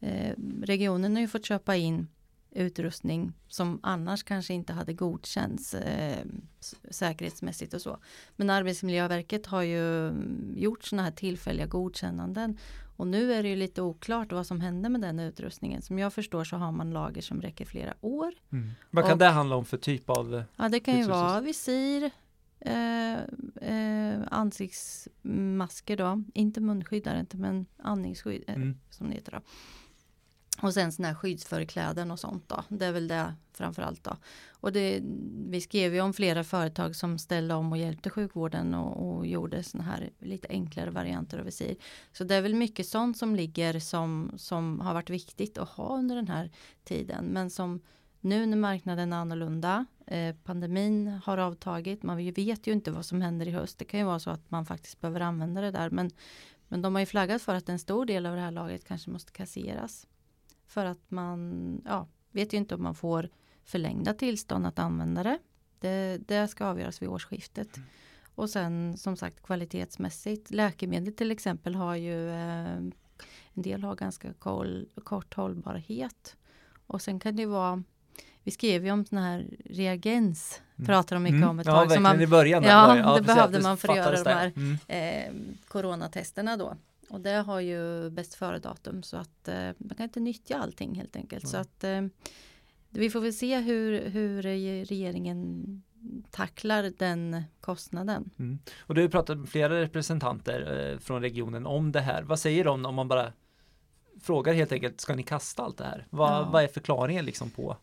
eh, 0.00 0.34
regionen 0.62 1.14
har 1.14 1.20
ju 1.20 1.28
fått 1.28 1.44
köpa 1.44 1.76
in 1.76 2.08
utrustning 2.50 3.32
som 3.48 3.80
annars 3.82 4.22
kanske 4.22 4.54
inte 4.54 4.72
hade 4.72 4.92
godkänts 4.92 5.74
eh, 5.74 6.24
säkerhetsmässigt 6.90 7.74
och 7.74 7.80
så. 7.82 7.98
Men 8.36 8.50
Arbetsmiljöverket 8.50 9.46
har 9.46 9.62
ju 9.62 10.08
mm, 10.08 10.54
gjort 10.56 10.84
sådana 10.84 11.02
här 11.02 11.10
tillfälliga 11.10 11.66
godkännanden 11.66 12.58
och 12.96 13.06
nu 13.06 13.32
är 13.32 13.42
det 13.42 13.48
ju 13.48 13.56
lite 13.56 13.82
oklart 13.82 14.32
vad 14.32 14.46
som 14.46 14.60
händer 14.60 14.90
med 14.90 15.00
den 15.00 15.20
utrustningen. 15.20 15.82
Som 15.82 15.98
jag 15.98 16.12
förstår 16.12 16.44
så 16.44 16.56
har 16.56 16.72
man 16.72 16.90
lager 16.90 17.22
som 17.22 17.42
räcker 17.42 17.64
flera 17.64 17.94
år. 18.00 18.32
Vad 18.90 19.04
kan 19.04 19.12
Och- 19.12 19.18
det 19.18 19.26
handla 19.26 19.56
om 19.56 19.64
för 19.64 19.76
typ 19.78 20.10
av 20.10 20.42
Ja, 20.56 20.68
det 20.68 20.80
kan 20.80 20.94
ju 20.94 21.00
Skyddsutrustning. 21.00 21.08
vara 21.08 21.40
visir, 21.40 22.10
eh, 22.60 23.18
eh, 23.70 24.20
ansiktsmasker 24.30 25.96
då, 25.96 26.22
inte 26.34 26.60
munskydd 26.60 27.06
inte 27.06 27.36
men 27.36 27.66
andningsskydd 27.76 28.44
eh, 28.46 28.54
mm. 28.54 28.78
som 28.90 29.08
det 29.08 29.14
heter 29.14 29.32
då. 29.32 29.40
Och 30.62 30.74
sen 30.74 30.92
sådana 30.92 31.08
här 31.08 31.14
skyddsförkläden 31.14 32.10
och 32.10 32.20
sånt 32.20 32.48
då. 32.48 32.64
Det 32.68 32.86
är 32.86 32.92
väl 32.92 33.08
det 33.08 33.34
framförallt 33.52 34.04
då. 34.04 34.16
Och 34.50 34.72
det, 34.72 35.02
vi 35.48 35.60
skrev 35.60 35.94
ju 35.94 36.00
om 36.00 36.12
flera 36.12 36.44
företag 36.44 36.96
som 36.96 37.18
ställde 37.18 37.54
om 37.54 37.72
och 37.72 37.78
hjälpte 37.78 38.10
sjukvården 38.10 38.74
och, 38.74 39.16
och 39.16 39.26
gjorde 39.26 39.62
sådana 39.62 39.90
här 39.90 40.10
lite 40.18 40.48
enklare 40.50 40.90
varianter 40.90 41.38
av 41.38 41.44
visir. 41.44 41.76
Så 42.12 42.24
det 42.24 42.34
är 42.34 42.42
väl 42.42 42.54
mycket 42.54 42.86
sånt 42.86 43.18
som 43.18 43.36
ligger 43.36 43.80
som, 43.80 44.32
som 44.36 44.80
har 44.80 44.94
varit 44.94 45.10
viktigt 45.10 45.58
att 45.58 45.68
ha 45.68 45.96
under 45.98 46.16
den 46.16 46.28
här 46.28 46.50
tiden. 46.84 47.24
Men 47.24 47.50
som 47.50 47.80
nu 48.20 48.46
när 48.46 48.56
marknaden 48.56 49.12
är 49.12 49.16
annorlunda, 49.16 49.86
eh, 50.06 50.36
pandemin 50.44 51.20
har 51.24 51.38
avtagit, 51.38 52.02
man 52.02 52.16
vet 52.16 52.66
ju 52.66 52.72
inte 52.72 52.90
vad 52.90 53.04
som 53.04 53.22
händer 53.22 53.48
i 53.48 53.50
höst. 53.50 53.78
Det 53.78 53.84
kan 53.84 54.00
ju 54.00 54.06
vara 54.06 54.18
så 54.18 54.30
att 54.30 54.50
man 54.50 54.66
faktiskt 54.66 55.00
behöver 55.00 55.20
använda 55.20 55.60
det 55.60 55.70
där. 55.70 55.90
Men, 55.90 56.10
men 56.68 56.82
de 56.82 56.94
har 56.94 57.00
ju 57.00 57.06
flaggat 57.06 57.42
för 57.42 57.54
att 57.54 57.68
en 57.68 57.78
stor 57.78 58.06
del 58.06 58.26
av 58.26 58.34
det 58.34 58.40
här 58.40 58.50
lagret 58.50 58.84
kanske 58.84 59.10
måste 59.10 59.32
kasseras. 59.32 60.06
För 60.66 60.84
att 60.84 61.10
man 61.10 61.82
ja, 61.84 62.08
vet 62.30 62.52
ju 62.52 62.56
inte 62.56 62.74
om 62.74 62.82
man 62.82 62.94
får 62.94 63.28
förlängda 63.64 64.14
tillstånd 64.14 64.66
att 64.66 64.78
använda 64.78 65.22
det. 65.22 65.38
Det, 65.78 66.18
det 66.28 66.48
ska 66.48 66.66
avgöras 66.66 67.02
vid 67.02 67.08
årsskiftet. 67.08 67.80
Och 68.34 68.50
sen 68.50 68.96
som 68.96 69.16
sagt 69.16 69.42
kvalitetsmässigt. 69.42 70.50
Läkemedel 70.50 71.14
till 71.14 71.30
exempel 71.30 71.74
har 71.74 71.96
ju 71.96 72.30
eh, 72.30 72.76
en 73.52 73.62
del 73.62 73.82
har 73.82 73.94
ganska 73.94 74.32
kol, 74.32 74.88
kort 75.04 75.34
hållbarhet. 75.34 76.36
Och 76.86 77.02
sen 77.02 77.20
kan 77.20 77.36
det 77.36 77.46
vara 77.46 77.82
vi 78.46 78.52
skrev 78.52 78.84
ju 78.84 78.92
om 78.92 79.04
sån 79.04 79.18
här 79.18 79.46
reagens, 79.64 80.62
mm. 80.76 80.86
pratar 80.86 81.16
de 81.16 81.22
mycket 81.22 81.36
mm. 81.36 81.48
om 81.48 81.58
ett 81.58 81.66
ja, 81.66 81.72
tag. 81.72 81.80
Verkligen, 81.80 82.02
man, 82.02 82.20
i 82.20 82.26
början. 82.26 82.62
Ja, 82.62 82.96
ja, 82.96 83.14
det 83.14 83.22
behövde 83.22 83.60
man 83.60 83.76
för 83.76 83.88
att 83.88 83.96
göra 83.96 84.22
de 84.22 84.30
här 84.30 84.52
mm. 84.56 84.78
eh, 84.88 85.58
coronatesterna 85.68 86.56
då. 86.56 86.76
Och 87.08 87.20
det 87.20 87.30
har 87.34 87.60
ju 87.60 88.10
bäst 88.10 88.34
före 88.34 88.58
datum 88.58 89.02
så 89.02 89.16
att 89.16 89.48
eh, 89.48 89.70
man 89.78 89.96
kan 89.96 90.04
inte 90.04 90.20
nyttja 90.20 90.58
allting 90.58 90.94
helt 90.94 91.16
enkelt. 91.16 91.48
Så 91.48 91.56
att 91.56 91.84
eh, 91.84 92.02
vi 92.90 93.10
får 93.10 93.20
väl 93.20 93.32
se 93.32 93.58
hur, 93.58 94.08
hur 94.08 94.42
regeringen 94.84 95.82
tacklar 96.30 96.92
den 96.98 97.42
kostnaden. 97.60 98.30
Mm. 98.38 98.58
Och 98.78 98.94
du 98.94 99.02
har 99.02 99.08
pratat 99.08 99.38
med 99.38 99.48
flera 99.48 99.80
representanter 99.80 100.90
eh, 100.92 100.98
från 100.98 101.22
regionen 101.22 101.66
om 101.66 101.92
det 101.92 102.00
här. 102.00 102.22
Vad 102.22 102.38
säger 102.38 102.64
de 102.64 102.86
om 102.86 102.94
man 102.94 103.08
bara 103.08 103.32
frågar 104.20 104.54
helt 104.54 104.72
enkelt, 104.72 105.00
ska 105.00 105.14
ni 105.14 105.22
kasta 105.22 105.62
allt 105.62 105.78
det 105.78 105.84
här? 105.84 106.06
Vad, 106.10 106.32
ja. 106.32 106.48
vad 106.52 106.64
är 106.64 106.68
förklaringen 106.68 107.24
liksom 107.24 107.50
på, 107.50 107.76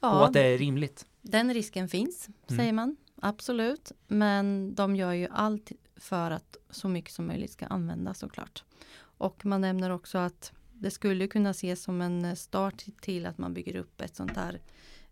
ja, 0.00 0.10
på 0.10 0.24
att 0.24 0.32
det 0.32 0.40
är 0.40 0.58
rimligt? 0.58 1.06
Den 1.22 1.54
risken 1.54 1.88
finns, 1.88 2.28
mm. 2.28 2.58
säger 2.58 2.72
man. 2.72 2.96
Absolut. 3.22 3.92
Men 4.08 4.74
de 4.74 4.96
gör 4.96 5.12
ju 5.12 5.28
allt 5.30 5.72
för 5.96 6.30
att 6.30 6.56
så 6.70 6.88
mycket 6.88 7.12
som 7.12 7.26
möjligt 7.26 7.52
ska 7.52 7.66
användas 7.66 8.18
såklart. 8.18 8.64
Och 9.00 9.46
man 9.46 9.60
nämner 9.60 9.90
också 9.90 10.18
att 10.18 10.52
det 10.72 10.90
skulle 10.90 11.26
kunna 11.26 11.50
ses 11.50 11.82
som 11.82 12.00
en 12.00 12.36
start 12.36 12.84
till 13.00 13.26
att 13.26 13.38
man 13.38 13.54
bygger 13.54 13.76
upp 13.76 14.00
ett 14.00 14.16
sånt 14.16 14.36
här 14.36 14.60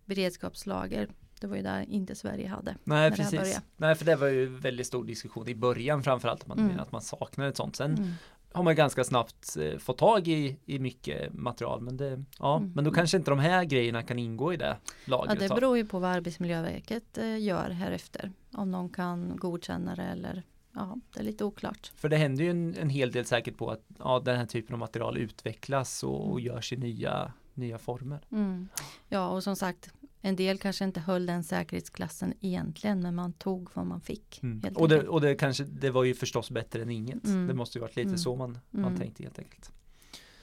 beredskapslager. 0.04 1.08
Det 1.40 1.46
var 1.46 1.56
ju 1.56 1.62
där 1.62 1.82
inte 1.90 2.14
Sverige 2.14 2.48
hade. 2.48 2.76
Nej, 2.84 3.10
precis. 3.10 3.60
Nej, 3.76 3.94
för 3.94 4.04
det 4.04 4.16
var 4.16 4.26
ju 4.26 4.46
väldigt 4.46 4.86
stor 4.86 5.04
diskussion 5.04 5.48
i 5.48 5.54
början 5.54 6.02
framförallt. 6.02 6.46
Man 6.46 6.58
mm. 6.58 6.80
att 6.80 6.92
man 6.92 7.02
saknar 7.02 7.48
ett 7.48 7.56
sånt. 7.56 7.76
Sen 7.76 7.94
mm. 7.94 8.12
Har 8.58 8.64
man 8.64 8.74
ganska 8.74 9.04
snabbt 9.04 9.56
eh, 9.56 9.78
fått 9.78 9.98
tag 9.98 10.28
i, 10.28 10.56
i 10.66 10.78
mycket 10.78 11.34
material. 11.34 11.80
Men, 11.80 11.96
det, 11.96 12.24
ja, 12.38 12.56
mm. 12.56 12.72
men 12.74 12.84
då 12.84 12.90
kanske 12.90 13.16
inte 13.16 13.30
de 13.30 13.38
här 13.38 13.64
grejerna 13.64 14.02
kan 14.02 14.18
ingå 14.18 14.52
i 14.52 14.56
det 14.56 14.76
lagret. 15.04 15.42
Ja, 15.42 15.48
det 15.48 15.54
beror 15.54 15.76
ju 15.76 15.86
på 15.86 15.98
vad 15.98 16.10
Arbetsmiljöverket 16.10 17.18
eh, 17.18 17.38
gör 17.42 17.70
härefter. 17.70 18.32
Om 18.52 18.70
någon 18.70 18.88
kan 18.88 19.36
godkänna 19.36 19.94
det 19.94 20.02
eller 20.02 20.42
ja, 20.72 20.96
det 21.14 21.20
är 21.20 21.24
lite 21.24 21.44
oklart. 21.44 21.92
För 21.96 22.08
det 22.08 22.16
händer 22.16 22.44
ju 22.44 22.50
en, 22.50 22.74
en 22.74 22.90
hel 22.90 23.12
del 23.12 23.24
säkert 23.24 23.56
på 23.56 23.70
att 23.70 23.82
ja, 23.98 24.20
den 24.24 24.36
här 24.36 24.46
typen 24.46 24.74
av 24.74 24.78
material 24.78 25.18
utvecklas 25.18 26.02
och, 26.02 26.30
och 26.32 26.40
görs 26.40 26.72
i 26.72 26.76
nya, 26.76 27.32
nya 27.54 27.78
former. 27.78 28.20
Mm. 28.32 28.68
Ja, 29.08 29.28
och 29.28 29.42
som 29.42 29.56
sagt, 29.56 29.90
en 30.28 30.36
del 30.36 30.58
kanske 30.58 30.84
inte 30.84 31.00
höll 31.00 31.26
den 31.26 31.44
säkerhetsklassen 31.44 32.34
egentligen, 32.40 33.02
men 33.02 33.14
man 33.14 33.32
tog 33.32 33.70
vad 33.74 33.86
man 33.86 34.00
fick. 34.00 34.42
Mm. 34.42 34.74
Och, 34.74 34.88
det, 34.88 35.08
och 35.08 35.20
det, 35.20 35.34
kanske, 35.34 35.64
det 35.64 35.90
var 35.90 36.04
ju 36.04 36.14
förstås 36.14 36.50
bättre 36.50 36.82
än 36.82 36.90
inget. 36.90 37.24
Mm. 37.24 37.46
Det 37.46 37.54
måste 37.54 37.78
ju 37.78 37.82
varit 37.82 37.96
lite 37.96 38.08
mm. 38.08 38.18
så 38.18 38.36
man, 38.36 38.58
man 38.70 38.84
mm. 38.84 38.98
tänkte 38.98 39.22
helt 39.22 39.38
enkelt. 39.38 39.72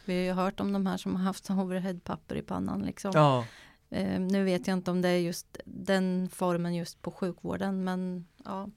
Vi 0.06 0.13
har 0.18 0.24
ju 0.24 0.32
hört 0.32 0.60
om 0.60 0.74
de 0.74 0.86
här 0.86 0.98
som 0.98 1.15
har 1.15 1.24
haft 1.24 1.50
overheadpapper 1.50 2.36
i 2.36 2.42
pannan. 2.42 2.82
Liksom. 2.82 3.12
Ja. 3.13 3.46
Eh, 3.89 4.20
nu 4.20 4.44
vet 4.44 4.68
jag 4.68 4.77
inte 4.77 4.92
om 4.92 5.01
det 5.01 5.10
är 5.10 5.18
just 5.18 5.58
den 5.65 6.30
formen 6.32 6.75
just 6.75 7.01
på 7.01 7.12
sjukvården, 7.12 7.84
men 7.84 8.27
ja, 8.46 8.70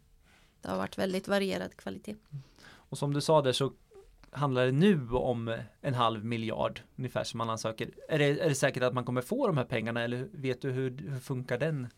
det 0.60 0.68
har 0.68 0.76
varit 0.76 0.98
väldigt 0.98 1.28
varierad 1.28 1.76
kvalitet. 1.76 2.16
Och 2.64 2.98
som 2.98 3.14
du 3.14 3.20
sa 3.20 3.42
där 3.42 3.52
så 3.52 3.72
handlar 4.32 4.66
det 4.66 4.72
nu 4.72 5.10
om 5.10 5.56
en 5.80 5.94
halv 5.94 6.24
miljard 6.24 6.80
ungefär 6.96 7.24
som 7.24 7.38
man 7.38 7.50
ansöker. 7.50 7.90
Är 8.08 8.18
det, 8.18 8.24
är 8.24 8.48
det 8.48 8.54
säkert 8.54 8.82
att 8.82 8.94
man 8.94 9.04
kommer 9.04 9.22
få 9.22 9.46
de 9.46 9.56
här 9.56 9.64
pengarna 9.64 10.02
eller 10.02 10.28
vet 10.32 10.62
du 10.62 10.70
hur, 10.70 10.96
hur 11.10 11.20
funkar 11.20 11.58
den 11.58 11.88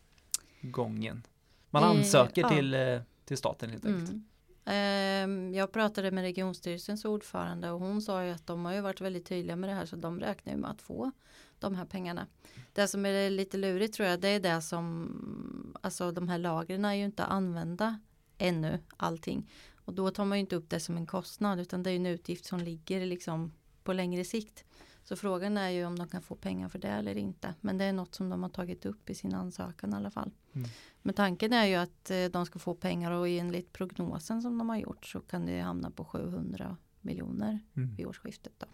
gången? 0.61 1.23
Man 1.71 1.83
eh, 1.83 1.89
ansöker 1.89 2.45
eh, 2.45 2.49
till, 2.49 2.73
ja. 2.73 3.01
till 3.25 3.37
staten 3.37 3.71
helt 3.71 3.87
enkelt. 3.87 4.11
Mm. 4.11 4.25
Ehm, 4.65 5.55
jag 5.55 5.73
pratade 5.73 6.11
med 6.11 6.23
regionstyrelsens 6.23 7.05
ordförande 7.05 7.71
och 7.71 7.81
hon 7.81 8.03
sa 8.03 8.25
ju 8.25 8.31
att 8.31 8.47
de 8.47 8.65
har 8.65 8.73
ju 8.73 8.81
varit 8.81 9.01
väldigt 9.01 9.27
tydliga 9.27 9.57
med 9.57 9.71
det 9.71 9.75
här 9.75 9.87
så 9.87 9.97
de 9.97 10.21
räknar 10.21 10.53
ju 10.53 10.59
med 10.59 10.71
att 10.71 10.83
få 10.83 11.11
de 11.59 11.75
här 11.75 11.85
pengarna. 11.85 12.27
Det 12.73 12.89
som 12.89 13.07
är 13.07 13.31
lite 13.31 13.57
lurigt 13.57 13.95
tror 13.95 14.09
jag 14.09 14.21
det 14.21 14.29
är 14.29 14.41
det 14.41 14.63
som 14.63 15.77
alltså 15.83 16.11
de 16.13 16.29
här 16.29 16.39
lagren 16.39 16.85
är 16.85 16.95
ju 16.95 17.05
inte 17.05 17.25
använda 17.25 17.99
ännu 18.39 18.79
allting. 18.97 19.51
Och 19.91 19.97
då 19.97 20.11
tar 20.11 20.25
man 20.25 20.39
ju 20.39 20.41
inte 20.41 20.57
upp 20.57 20.71
det 20.71 20.81
som 20.81 20.97
en 20.97 21.07
kostnad 21.07 21.61
utan 21.61 21.83
det 21.83 21.91
är 21.91 21.97
en 21.97 22.07
utgift 22.07 22.45
som 22.45 22.61
ligger 22.61 23.07
liksom 23.07 23.53
på 23.85 23.93
längre 23.93 24.25
sikt. 24.25 24.65
Så 25.05 25.17
frågan 25.17 25.57
är 25.57 25.71
ju 25.71 25.85
om 25.85 25.99
de 25.99 26.09
kan 26.09 26.23
få 26.23 26.35
pengar 26.35 26.69
för 26.69 26.79
det 26.79 26.89
eller 26.89 27.17
inte. 27.17 27.55
Men 27.61 27.79
det 27.79 27.85
är 27.85 27.93
något 27.93 28.15
som 28.15 28.31
de 28.31 28.43
har 28.43 28.51
tagit 28.51 28.87
upp 28.87 29.11
i 29.11 29.15
sin 29.15 29.35
ansökan 29.35 29.93
i 29.93 29.97
alla 29.97 30.11
fall. 30.11 30.31
Mm. 30.53 30.69
Men 31.03 31.15
tanken 31.15 31.53
är 31.53 31.67
ju 31.67 31.75
att 31.75 32.11
eh, 32.11 32.25
de 32.25 32.47
ska 32.47 32.59
få 32.59 32.75
pengar 32.75 33.11
och 33.11 33.29
enligt 33.29 33.73
prognosen 33.73 34.43
som 34.43 34.59
de 34.59 34.69
har 34.69 34.77
gjort 34.77 35.07
så 35.07 35.21
kan 35.21 35.47
det 35.47 35.61
hamna 35.61 35.91
på 35.91 36.05
700 36.05 36.77
miljoner 37.01 37.59
mm. 37.77 37.95
vid 37.97 38.07
årsskiftet. 38.07 38.53
Då. 38.59 38.67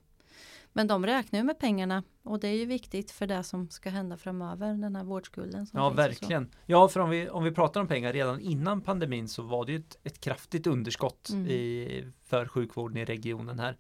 Men 0.73 0.87
de 0.87 1.07
räknar 1.07 1.39
ju 1.39 1.45
med 1.45 1.59
pengarna 1.59 2.03
och 2.23 2.41
det 2.41 2.49
är 2.49 2.57
ju 2.57 2.67
viktigt 2.67 3.11
för 3.11 3.27
det 3.27 3.43
som 3.43 3.71
ska 3.71 3.91
hända 3.91 4.17
framöver, 4.17 4.75
den 4.75 4.97
här 4.97 5.05
vårdskulden. 5.05 5.67
ja, 5.73 5.91
verkligen. 5.91 6.51
Ja, 6.67 6.89
för 6.89 7.01
om 7.01 7.11
vi, 7.11 7.29
om 7.29 7.45
vi 7.45 7.51
pratar 7.51 7.81
om 7.81 7.89
pengar 7.89 8.13
redan 8.13 8.41
innan 8.41 8.81
pandemin 8.81 9.29
så 9.29 9.43
var 9.43 9.65
det 9.67 9.73
ju 9.73 9.79
ett, 9.79 9.97
ett 10.05 10.21
kraftigt 10.21 10.67
underskott 10.67 11.29
mm. 11.29 11.47
i, 11.47 12.13
för 12.25 12.47
sjukvården 12.47 12.97
i 12.97 13.05
regionen 13.05 13.59
här. 13.59 13.77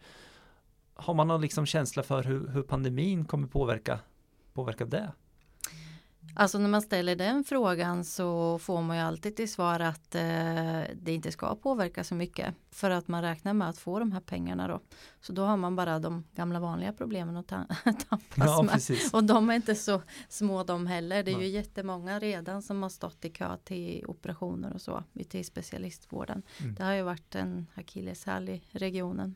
Har 0.94 1.14
man 1.14 1.28
någon 1.28 1.40
liksom 1.40 1.66
känsla 1.66 2.02
för 2.02 2.22
hur, 2.22 2.48
hur 2.48 2.62
pandemin 2.62 3.24
kommer 3.24 3.48
påverka, 3.48 3.98
påverka 4.52 4.84
det? 4.84 5.12
Alltså 6.38 6.58
när 6.58 6.68
man 6.68 6.82
ställer 6.82 7.16
den 7.16 7.44
frågan 7.44 8.04
så 8.04 8.58
får 8.58 8.82
man 8.82 8.96
ju 8.96 9.02
alltid 9.02 9.36
till 9.36 9.52
svar 9.52 9.80
att 9.80 10.14
eh, 10.14 10.22
det 10.94 11.12
inte 11.12 11.32
ska 11.32 11.54
påverka 11.54 12.04
så 12.04 12.14
mycket. 12.14 12.54
För 12.70 12.90
att 12.90 13.08
man 13.08 13.22
räknar 13.22 13.52
med 13.52 13.68
att 13.68 13.78
få 13.78 13.98
de 13.98 14.12
här 14.12 14.20
pengarna 14.20 14.68
då. 14.68 14.80
Så 15.20 15.32
då 15.32 15.44
har 15.44 15.56
man 15.56 15.76
bara 15.76 15.98
de 15.98 16.24
gamla 16.34 16.60
vanliga 16.60 16.92
problemen 16.92 17.36
att 17.36 17.46
ta 17.46 17.64
tampas 17.84 18.36
ja, 18.36 18.62
med. 18.62 18.72
Precis. 18.72 19.14
Och 19.14 19.24
de 19.24 19.50
är 19.50 19.54
inte 19.54 19.74
så 19.74 20.02
små 20.28 20.62
de 20.62 20.86
heller. 20.86 21.22
Det 21.22 21.30
är 21.30 21.32
ja. 21.32 21.40
ju 21.40 21.48
jättemånga 21.48 22.18
redan 22.18 22.62
som 22.62 22.82
har 22.82 22.90
stått 22.90 23.24
i 23.24 23.30
kö 23.30 23.56
till 23.64 24.04
operationer 24.06 24.72
och 24.74 24.80
så. 24.80 25.04
Till 25.28 25.44
specialistvården. 25.44 26.42
Mm. 26.60 26.74
Det 26.74 26.84
har 26.84 26.92
ju 26.92 27.02
varit 27.02 27.34
en 27.34 27.66
akilleshäl 27.74 28.48
i 28.48 28.62
regionen. 28.70 29.34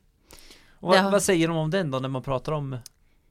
Och 0.70 0.88
vad, 0.88 0.98
har... 0.98 1.10
vad 1.10 1.22
säger 1.22 1.48
de 1.48 1.56
om 1.56 1.70
den 1.70 1.90
då 1.90 1.98
när 1.98 2.08
man 2.08 2.22
pratar 2.22 2.52
om 2.52 2.78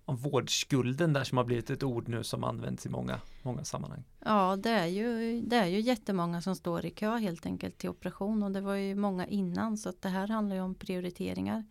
om 0.10 0.18
vårdskulden 0.18 1.14
där 1.14 1.24
som 1.24 1.38
har 1.38 1.46
blivit 1.46 1.70
ett 1.70 1.84
ord 1.84 2.08
nu 2.08 2.24
som 2.24 2.44
används 2.44 2.86
i 2.86 2.90
många, 2.90 3.20
många 3.42 3.64
sammanhang. 3.64 4.04
Ja, 4.20 4.56
det 4.56 4.70
är, 4.70 4.86
ju, 4.86 5.42
det 5.42 5.56
är 5.56 5.66
ju 5.66 5.80
jättemånga 5.80 6.42
som 6.42 6.56
står 6.56 6.86
i 6.86 6.90
kö 6.90 7.18
helt 7.18 7.46
enkelt 7.46 7.78
till 7.78 7.90
operation 7.90 8.44
och 8.44 8.52
det 8.52 8.62
var 8.62 8.74
ju 8.74 8.96
många 8.96 9.28
innan 9.28 9.78
så 9.78 9.90
att 9.90 10.02
det 10.02 10.10
här 10.10 10.28
handlar 10.28 10.56
ju 10.56 10.62
om 10.62 10.76
prioriteringar. 10.76 11.66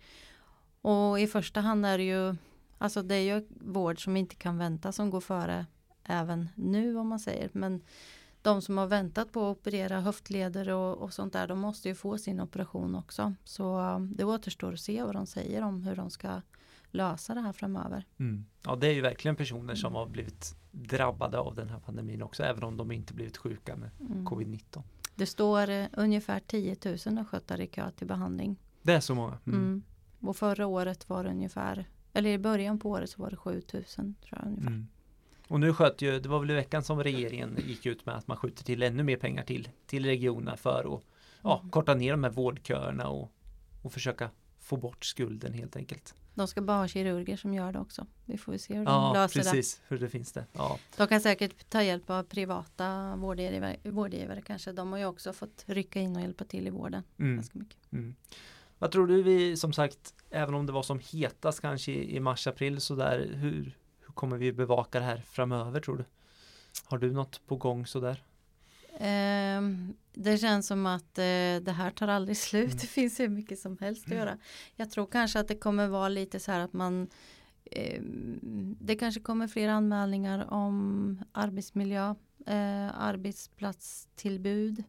Och 0.81 1.21
i 1.21 1.27
första 1.27 1.61
hand 1.61 1.87
är 1.87 1.99
det 1.99 2.05
ju, 2.05 2.37
alltså 2.79 3.03
det 3.03 3.15
är 3.15 3.35
ju 3.37 3.47
vård 3.51 4.05
som 4.05 4.17
inte 4.17 4.35
kan 4.35 4.59
vänta 4.59 4.93
som 4.93 5.11
går 5.11 5.21
före 5.21 5.67
även 6.05 6.49
nu 6.55 6.97
om 6.97 7.09
man 7.09 7.21
säger. 7.21 7.51
Men 7.53 7.83
de 8.43 8.63
som 8.63 8.79
har 8.79 8.87
väntat 8.87 9.33
på 9.33 9.51
att 9.51 9.57
operera 9.57 10.01
höftleder 10.01 10.69
och, 10.69 10.99
och 10.99 11.13
sånt 11.13 11.33
där, 11.33 11.47
de 11.47 11.59
måste 11.59 11.89
ju 11.89 11.95
få 11.95 12.19
sin 12.19 12.41
operation 12.41 12.95
också. 12.95 13.35
Så 13.45 13.81
det 14.17 14.25
återstår 14.25 14.73
att 14.73 14.81
se 14.81 15.03
vad 15.03 15.15
de 15.15 15.27
säger 15.27 15.63
om 15.63 15.83
hur 15.83 15.97
de 15.97 16.11
ska 16.11 16.41
lösa 16.91 17.35
det 17.35 17.41
här 17.41 17.53
framöver. 17.53 18.07
Mm. 18.19 18.45
Ja, 18.65 18.77
det 18.77 18.89
är 18.89 18.93
ju 18.93 19.01
verkligen 19.01 19.37
personer 19.37 19.75
som 19.75 19.95
har 19.95 20.07
blivit 20.07 20.57
drabbade 20.71 21.39
av 21.39 21.55
den 21.55 21.69
här 21.69 21.79
pandemin 21.79 22.23
också, 22.23 22.43
även 22.43 22.65
om 22.65 22.77
de 22.77 22.93
inte 22.93 23.15
blivit 23.15 23.37
sjuka 23.37 23.77
med 23.77 23.91
mm. 24.01 24.27
covid-19. 24.27 24.83
Det 25.15 25.27
står 25.27 25.71
eh, 25.71 25.87
ungefär 25.93 26.41
10 26.41 26.77
000 26.85 27.19
östgötar 27.19 27.61
i 27.61 27.67
kö 27.67 27.91
till 27.91 28.07
behandling. 28.07 28.57
Det 28.83 28.93
är 28.93 29.01
så 29.01 29.15
många? 29.15 29.39
Mm. 29.47 29.59
mm. 29.59 29.83
Och 30.21 30.37
förra 30.37 30.67
året 30.67 31.09
var 31.09 31.25
det 31.25 31.31
ungefär, 31.31 31.89
eller 32.13 32.31
i 32.31 32.39
början 32.39 32.79
på 32.79 32.91
året 32.91 33.11
så 33.11 33.23
var 33.23 33.31
det 33.31 33.37
7 33.37 33.51
000 33.53 33.63
tror 33.63 34.15
jag 34.31 34.47
ungefär. 34.47 34.67
Mm. 34.67 34.87
Och 35.49 35.61
nu 35.61 35.73
sköt 35.73 36.03
ju, 36.03 36.21
det 36.21 36.29
var 36.29 36.41
väl 36.41 36.51
i 36.51 36.55
veckan 36.55 36.83
som 36.83 37.03
regeringen 37.03 37.59
gick 37.67 37.87
ut 37.87 38.07
med 38.07 38.15
att 38.15 38.29
man 38.29 38.37
skjuter 38.37 38.65
till 38.65 38.83
ännu 38.83 39.03
mer 39.03 39.17
pengar 39.17 39.43
till, 39.43 39.69
till 39.87 40.05
regionerna 40.05 40.57
för 40.57 40.95
att 40.95 41.03
ja, 41.43 41.59
mm. 41.59 41.71
korta 41.71 41.95
ner 41.95 42.11
de 42.11 42.25
här 42.25 42.31
vårdköerna 42.31 43.09
och, 43.09 43.33
och 43.83 43.93
försöka 43.93 44.31
få 44.59 44.77
bort 44.77 45.05
skulden 45.05 45.53
helt 45.53 45.77
enkelt. 45.77 46.15
De 46.39 46.49
ska 46.49 46.61
bara 46.61 46.79
ha 46.79 46.89
kirurger 46.89 47.37
som 47.37 47.55
gör 47.55 47.73
det 47.73 47.79
också. 47.79 48.07
Vi 48.25 48.39
får 48.39 48.57
se 48.57 48.75
hur 48.75 48.85
de 48.85 48.95
ja, 48.95 49.13
löser 49.13 49.41
precis, 49.41 49.53
det. 49.53 49.57
precis, 49.57 49.81
hur 49.89 49.99
det 49.99 50.09
finns 50.09 50.33
det. 50.33 50.45
Ja. 50.53 50.79
De 50.97 51.07
kan 51.07 51.21
säkert 51.21 51.71
ta 51.71 51.83
hjälp 51.83 52.11
av 52.11 52.23
privata 52.23 53.17
vårdgivare, 53.17 53.77
vårdgivare 53.85 54.43
kanske. 54.43 54.73
De 54.73 54.93
har 54.93 54.99
ju 54.99 55.07
också 55.07 55.33
fått 55.33 55.65
rycka 55.67 56.01
in 56.01 56.17
och 56.17 56.23
hjälpa 56.23 56.45
till 56.45 56.67
i 56.67 56.71
vården. 56.71 57.03
Mm. 57.19 57.37
Ganska 57.37 57.59
mycket. 57.59 57.93
Mm. 57.93 58.15
Vad 58.79 58.91
tror 58.91 59.07
du 59.07 59.23
vi, 59.23 59.57
som 59.57 59.73
sagt, 59.73 60.15
även 60.31 60.55
om 60.55 60.67
det 60.67 60.73
var 60.73 60.83
som 60.83 61.01
hetast 61.13 61.61
kanske 61.61 61.93
i 61.93 62.21
mars-april 62.21 62.81
sådär, 62.81 63.31
hur, 63.35 63.77
hur 64.01 64.13
kommer 64.15 64.37
vi 64.37 64.53
bevaka 64.53 64.99
det 64.99 65.05
här 65.05 65.23
framöver 65.27 65.81
tror 65.81 65.97
du? 65.97 66.05
Har 66.85 66.99
du 66.99 67.13
något 67.13 67.47
på 67.47 67.57
gång 67.57 67.87
sådär? 67.87 68.23
Eh, 69.01 69.63
det 70.13 70.39
känns 70.39 70.67
som 70.67 70.87
att 70.87 71.19
eh, 71.19 71.57
det 71.63 71.75
här 71.77 71.91
tar 71.91 72.09
aldrig 72.09 72.37
slut. 72.37 72.65
Mm. 72.65 72.79
Det 72.81 72.87
finns 72.87 73.21
hur 73.21 73.29
mycket 73.29 73.59
som 73.59 73.79
helst 73.81 74.07
att 74.07 74.17
göra. 74.17 74.39
Jag 74.77 74.91
tror 74.91 75.07
kanske 75.07 75.41
att 75.41 75.49
det 75.49 75.57
kommer 75.57 75.89
vara 75.89 76.09
lite 76.09 76.41
så 76.41 76.53
här 76.53 76.61
att 76.61 76.73
man 76.73 77.09
eh, 77.65 78.03
Det 78.81 78.97
kanske 78.97 79.21
kommer 79.21 79.49
fler 79.49 79.69
anmälningar 79.69 80.53
om 80.53 81.19
arbetsmiljö, 81.33 82.15
eh, 82.47 83.01
arbetsplatstillbud. 83.01 84.85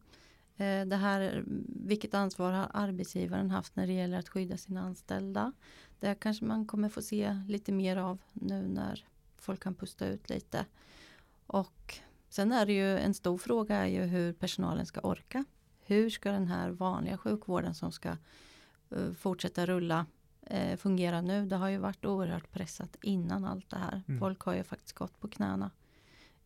Eh, 0.56 0.86
det 0.86 0.96
här, 0.96 1.44
vilket 1.66 2.14
ansvar 2.14 2.52
har 2.52 2.70
arbetsgivaren 2.74 3.50
haft 3.50 3.76
när 3.76 3.86
det 3.86 3.92
gäller 3.92 4.18
att 4.18 4.28
skydda 4.28 4.56
sina 4.56 4.80
anställda? 4.80 5.52
Det 6.00 6.14
kanske 6.14 6.44
man 6.44 6.66
kommer 6.66 6.88
få 6.88 7.02
se 7.02 7.36
lite 7.48 7.72
mer 7.72 7.96
av 7.96 8.18
nu 8.32 8.68
när 8.68 9.04
folk 9.38 9.62
kan 9.62 9.74
pusta 9.74 10.06
ut 10.06 10.30
lite. 10.30 10.66
Och 11.46 12.00
sen 12.30 12.52
är 12.52 12.66
det 12.66 12.72
ju 12.72 12.98
en 12.98 13.14
stor 13.14 13.38
fråga 13.38 13.76
är 13.76 13.86
ju 13.86 14.02
hur 14.02 14.32
personalen 14.32 14.86
ska 14.86 15.00
orka. 15.00 15.44
Hur 15.80 16.10
ska 16.10 16.32
den 16.32 16.46
här 16.46 16.70
vanliga 16.70 17.18
sjukvården 17.18 17.74
som 17.74 17.92
ska 17.92 18.16
uh, 18.96 19.12
fortsätta 19.12 19.66
rulla 19.66 20.06
uh, 20.52 20.76
fungera 20.76 21.20
nu? 21.20 21.46
Det 21.46 21.56
har 21.56 21.68
ju 21.68 21.78
varit 21.78 22.04
oerhört 22.04 22.52
pressat 22.52 22.96
innan 23.02 23.44
allt 23.44 23.70
det 23.70 23.76
här. 23.76 24.02
Mm. 24.08 24.20
Folk 24.20 24.40
har 24.40 24.54
ju 24.54 24.64
faktiskt 24.64 24.92
gått 24.92 25.20
på 25.20 25.28
knäna. 25.28 25.70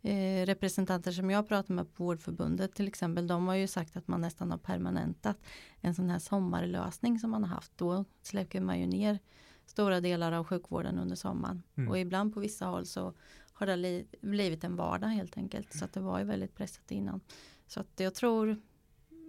Eh, 0.07 0.47
representanter 0.47 1.13
som 1.13 1.31
jag 1.31 1.49
pratar 1.49 1.75
med 1.75 1.95
på 1.95 2.05
Vårdförbundet 2.05 2.75
till 2.75 2.89
exempel, 2.89 3.27
de 3.27 3.49
har 3.49 3.55
ju 3.55 3.67
sagt 3.67 3.97
att 3.97 4.09
man 4.09 4.21
nästan 4.21 4.51
har 4.51 4.59
permanentat 4.59 5.37
en 5.81 5.95
sån 5.95 6.11
här 6.11 6.19
sommarlösning 6.19 7.19
som 7.19 7.31
man 7.31 7.45
har 7.45 7.55
haft. 7.55 7.73
Då 7.77 8.05
släcker 8.23 8.61
man 8.61 8.81
ju 8.81 8.87
ner 8.87 9.19
stora 9.67 10.01
delar 10.01 10.33
av 10.33 10.45
sjukvården 10.45 10.99
under 10.99 11.17
sommaren. 11.17 11.63
Mm. 11.75 11.91
Och 11.91 11.99
ibland 11.99 12.35
på 12.35 12.41
vissa 12.41 12.67
håll 12.67 12.87
så 12.87 13.15
har 13.55 13.67
det 13.67 14.05
blivit 14.21 14.65
en 14.65 14.77
vardag 14.77 15.09
helt 15.09 15.37
enkelt. 15.37 15.73
Så 15.73 15.85
att 15.85 15.93
det 15.93 16.01
var 16.01 16.19
ju 16.19 16.25
väldigt 16.25 16.55
pressat 16.55 16.91
innan. 16.91 17.21
Så 17.67 17.81
att 17.81 18.01
jag 18.01 18.15
tror, 18.15 18.57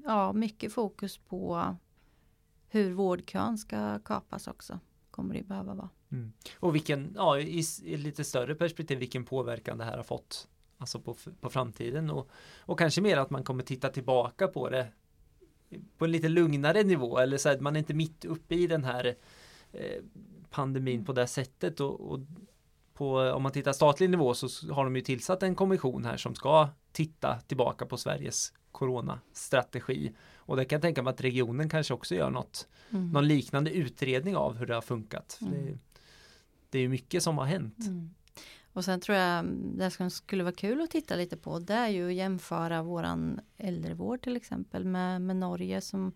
ja, 0.03 0.33
mycket 0.33 0.73
fokus 0.73 1.17
på 1.17 1.75
hur 2.67 2.93
vårdkön 2.93 3.57
ska 3.57 3.99
kapas 3.99 4.47
också. 4.47 4.79
Kommer 5.11 5.35
det 5.35 5.43
behöva 5.43 5.73
vara. 5.73 5.89
Mm. 6.11 6.33
Och 6.59 6.75
vilken, 6.75 7.13
ja, 7.15 7.39
i, 7.39 7.63
i 7.83 7.97
lite 7.97 8.23
större 8.23 8.55
perspektiv, 8.55 8.99
vilken 8.99 9.25
påverkan 9.25 9.77
det 9.77 9.83
här 9.83 9.97
har 9.97 10.03
fått 10.03 10.47
alltså 10.77 10.99
på, 10.99 11.15
på 11.41 11.49
framtiden 11.49 12.09
och, 12.09 12.29
och 12.59 12.79
kanske 12.79 13.01
mer 13.01 13.17
att 13.17 13.29
man 13.29 13.43
kommer 13.43 13.63
titta 13.63 13.89
tillbaka 13.89 14.47
på 14.47 14.69
det 14.69 14.87
på 15.97 16.05
en 16.05 16.11
lite 16.11 16.29
lugnare 16.29 16.83
nivå 16.83 17.17
eller 17.17 17.37
så 17.37 17.49
att 17.49 17.61
man 17.61 17.75
är 17.75 17.79
inte 17.79 17.93
mitt 17.93 18.25
uppe 18.25 18.55
i 18.55 18.67
den 18.67 18.83
här 18.83 19.15
eh, 19.71 20.03
pandemin 20.49 21.05
på 21.05 21.13
det 21.13 21.27
sättet 21.27 21.79
och, 21.79 22.11
och 22.11 22.19
på, 22.95 23.17
om 23.17 23.43
man 23.43 23.51
tittar 23.51 23.73
statlig 23.73 24.09
nivå 24.09 24.33
så 24.33 24.73
har 24.73 24.83
de 24.83 24.95
ju 24.95 25.01
tillsatt 25.01 25.43
en 25.43 25.55
kommission 25.55 26.05
här 26.05 26.17
som 26.17 26.35
ska 26.35 26.69
titta 26.91 27.39
tillbaka 27.39 27.85
på 27.85 27.97
Sveriges 27.97 28.53
coronastrategi. 28.71 30.15
Och 30.35 30.57
det 30.57 30.65
kan 30.65 30.75
jag 30.75 30.81
tänka 30.81 31.03
mig 31.03 31.11
att 31.11 31.21
regionen 31.21 31.69
kanske 31.69 31.93
också 31.93 32.15
gör 32.15 32.29
något, 32.29 32.67
mm. 32.89 33.11
någon 33.11 33.27
liknande 33.27 33.71
utredning 33.71 34.35
av 34.35 34.57
hur 34.57 34.65
det 34.65 34.73
har 34.73 34.81
funkat. 34.81 35.39
Mm. 35.41 35.53
Det, 35.53 35.77
det, 36.69 36.79
är 36.79 36.89
mycket 36.89 37.23
som 37.23 37.37
har 37.37 37.45
hänt. 37.45 37.79
Mm. 37.79 38.13
Och 38.73 38.85
sen 38.85 38.99
tror 38.99 39.17
jag 39.17 39.45
det 39.77 39.91
som 39.91 40.09
skulle 40.09 40.43
vara 40.43 40.55
kul 40.55 40.81
att 40.81 40.91
titta 40.91 41.15
lite 41.15 41.37
på 41.37 41.59
det 41.59 41.73
är 41.73 41.89
ju 41.89 42.07
att 42.07 42.13
jämföra 42.13 42.83
våran 42.83 43.39
äldrevård 43.57 44.21
till 44.21 44.35
exempel 44.35 44.85
med, 44.85 45.21
med 45.21 45.35
Norge 45.35 45.81
som, 45.81 46.11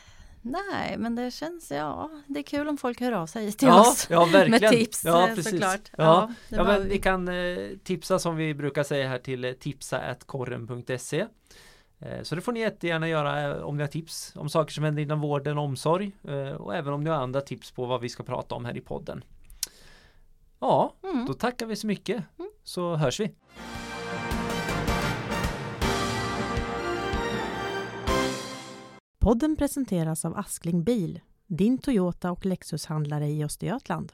Nej, 0.43 0.99
men 0.99 1.14
det 1.14 1.31
känns, 1.31 1.71
ja, 1.71 2.11
det 2.27 2.38
är 2.38 2.43
kul 2.43 2.69
om 2.69 2.77
folk 2.77 3.01
hör 3.01 3.12
av 3.12 3.27
sig 3.27 3.53
till 3.53 3.69
ja, 3.69 3.81
oss 3.81 4.07
ja, 4.11 4.27
med 4.49 4.71
tips 4.71 5.05
ja, 5.05 5.29
precis. 5.35 5.51
såklart. 5.51 5.90
Ja, 5.97 6.05
ja, 6.49 6.57
ja 6.57 6.64
men 6.64 6.88
vi 6.88 6.99
kan 6.99 7.29
eh, 7.29 7.57
tipsa 7.85 8.19
som 8.19 8.37
vi 8.37 8.55
brukar 8.55 8.83
säga 8.83 9.09
här 9.09 9.19
till 9.19 9.45
eh, 9.45 9.53
tipsa.korren.se 9.53 11.21
Eh, 11.21 11.27
så 12.23 12.35
det 12.35 12.40
får 12.40 12.53
ni 12.53 12.61
jättegärna 12.61 13.09
göra 13.09 13.57
eh, 13.57 13.62
om 13.62 13.77
ni 13.77 13.83
har 13.83 13.88
tips 13.88 14.33
om 14.37 14.49
saker 14.49 14.73
som 14.73 14.85
händer 14.85 15.03
inom 15.03 15.21
vården 15.21 15.59
och 15.59 15.64
omsorg 15.64 16.12
eh, 16.29 16.55
och 16.55 16.75
även 16.75 16.93
om 16.93 17.05
ni 17.05 17.11
har 17.11 17.17
andra 17.17 17.40
tips 17.40 17.71
på 17.71 17.87
vad 17.87 18.01
vi 18.01 18.09
ska 18.09 18.23
prata 18.23 18.55
om 18.55 18.64
här 18.64 18.77
i 18.77 18.81
podden. 18.81 19.25
Ja, 20.59 20.95
mm. 21.03 21.27
då 21.27 21.35
tackar 21.35 21.67
vi 21.67 21.77
så 21.77 21.87
mycket 21.87 22.25
mm. 22.38 22.51
så 22.64 22.97
hörs 22.97 23.21
vi. 23.21 23.35
Podden 29.19 29.57
presenteras 29.57 30.25
av 30.25 30.38
Askling 30.38 30.85
Bil, 30.85 31.21
din 31.47 31.79
Toyota 31.79 32.31
och 32.31 32.47
Lexus-handlare 32.47 33.27
i 33.27 33.45
Östergötland. 33.45 34.12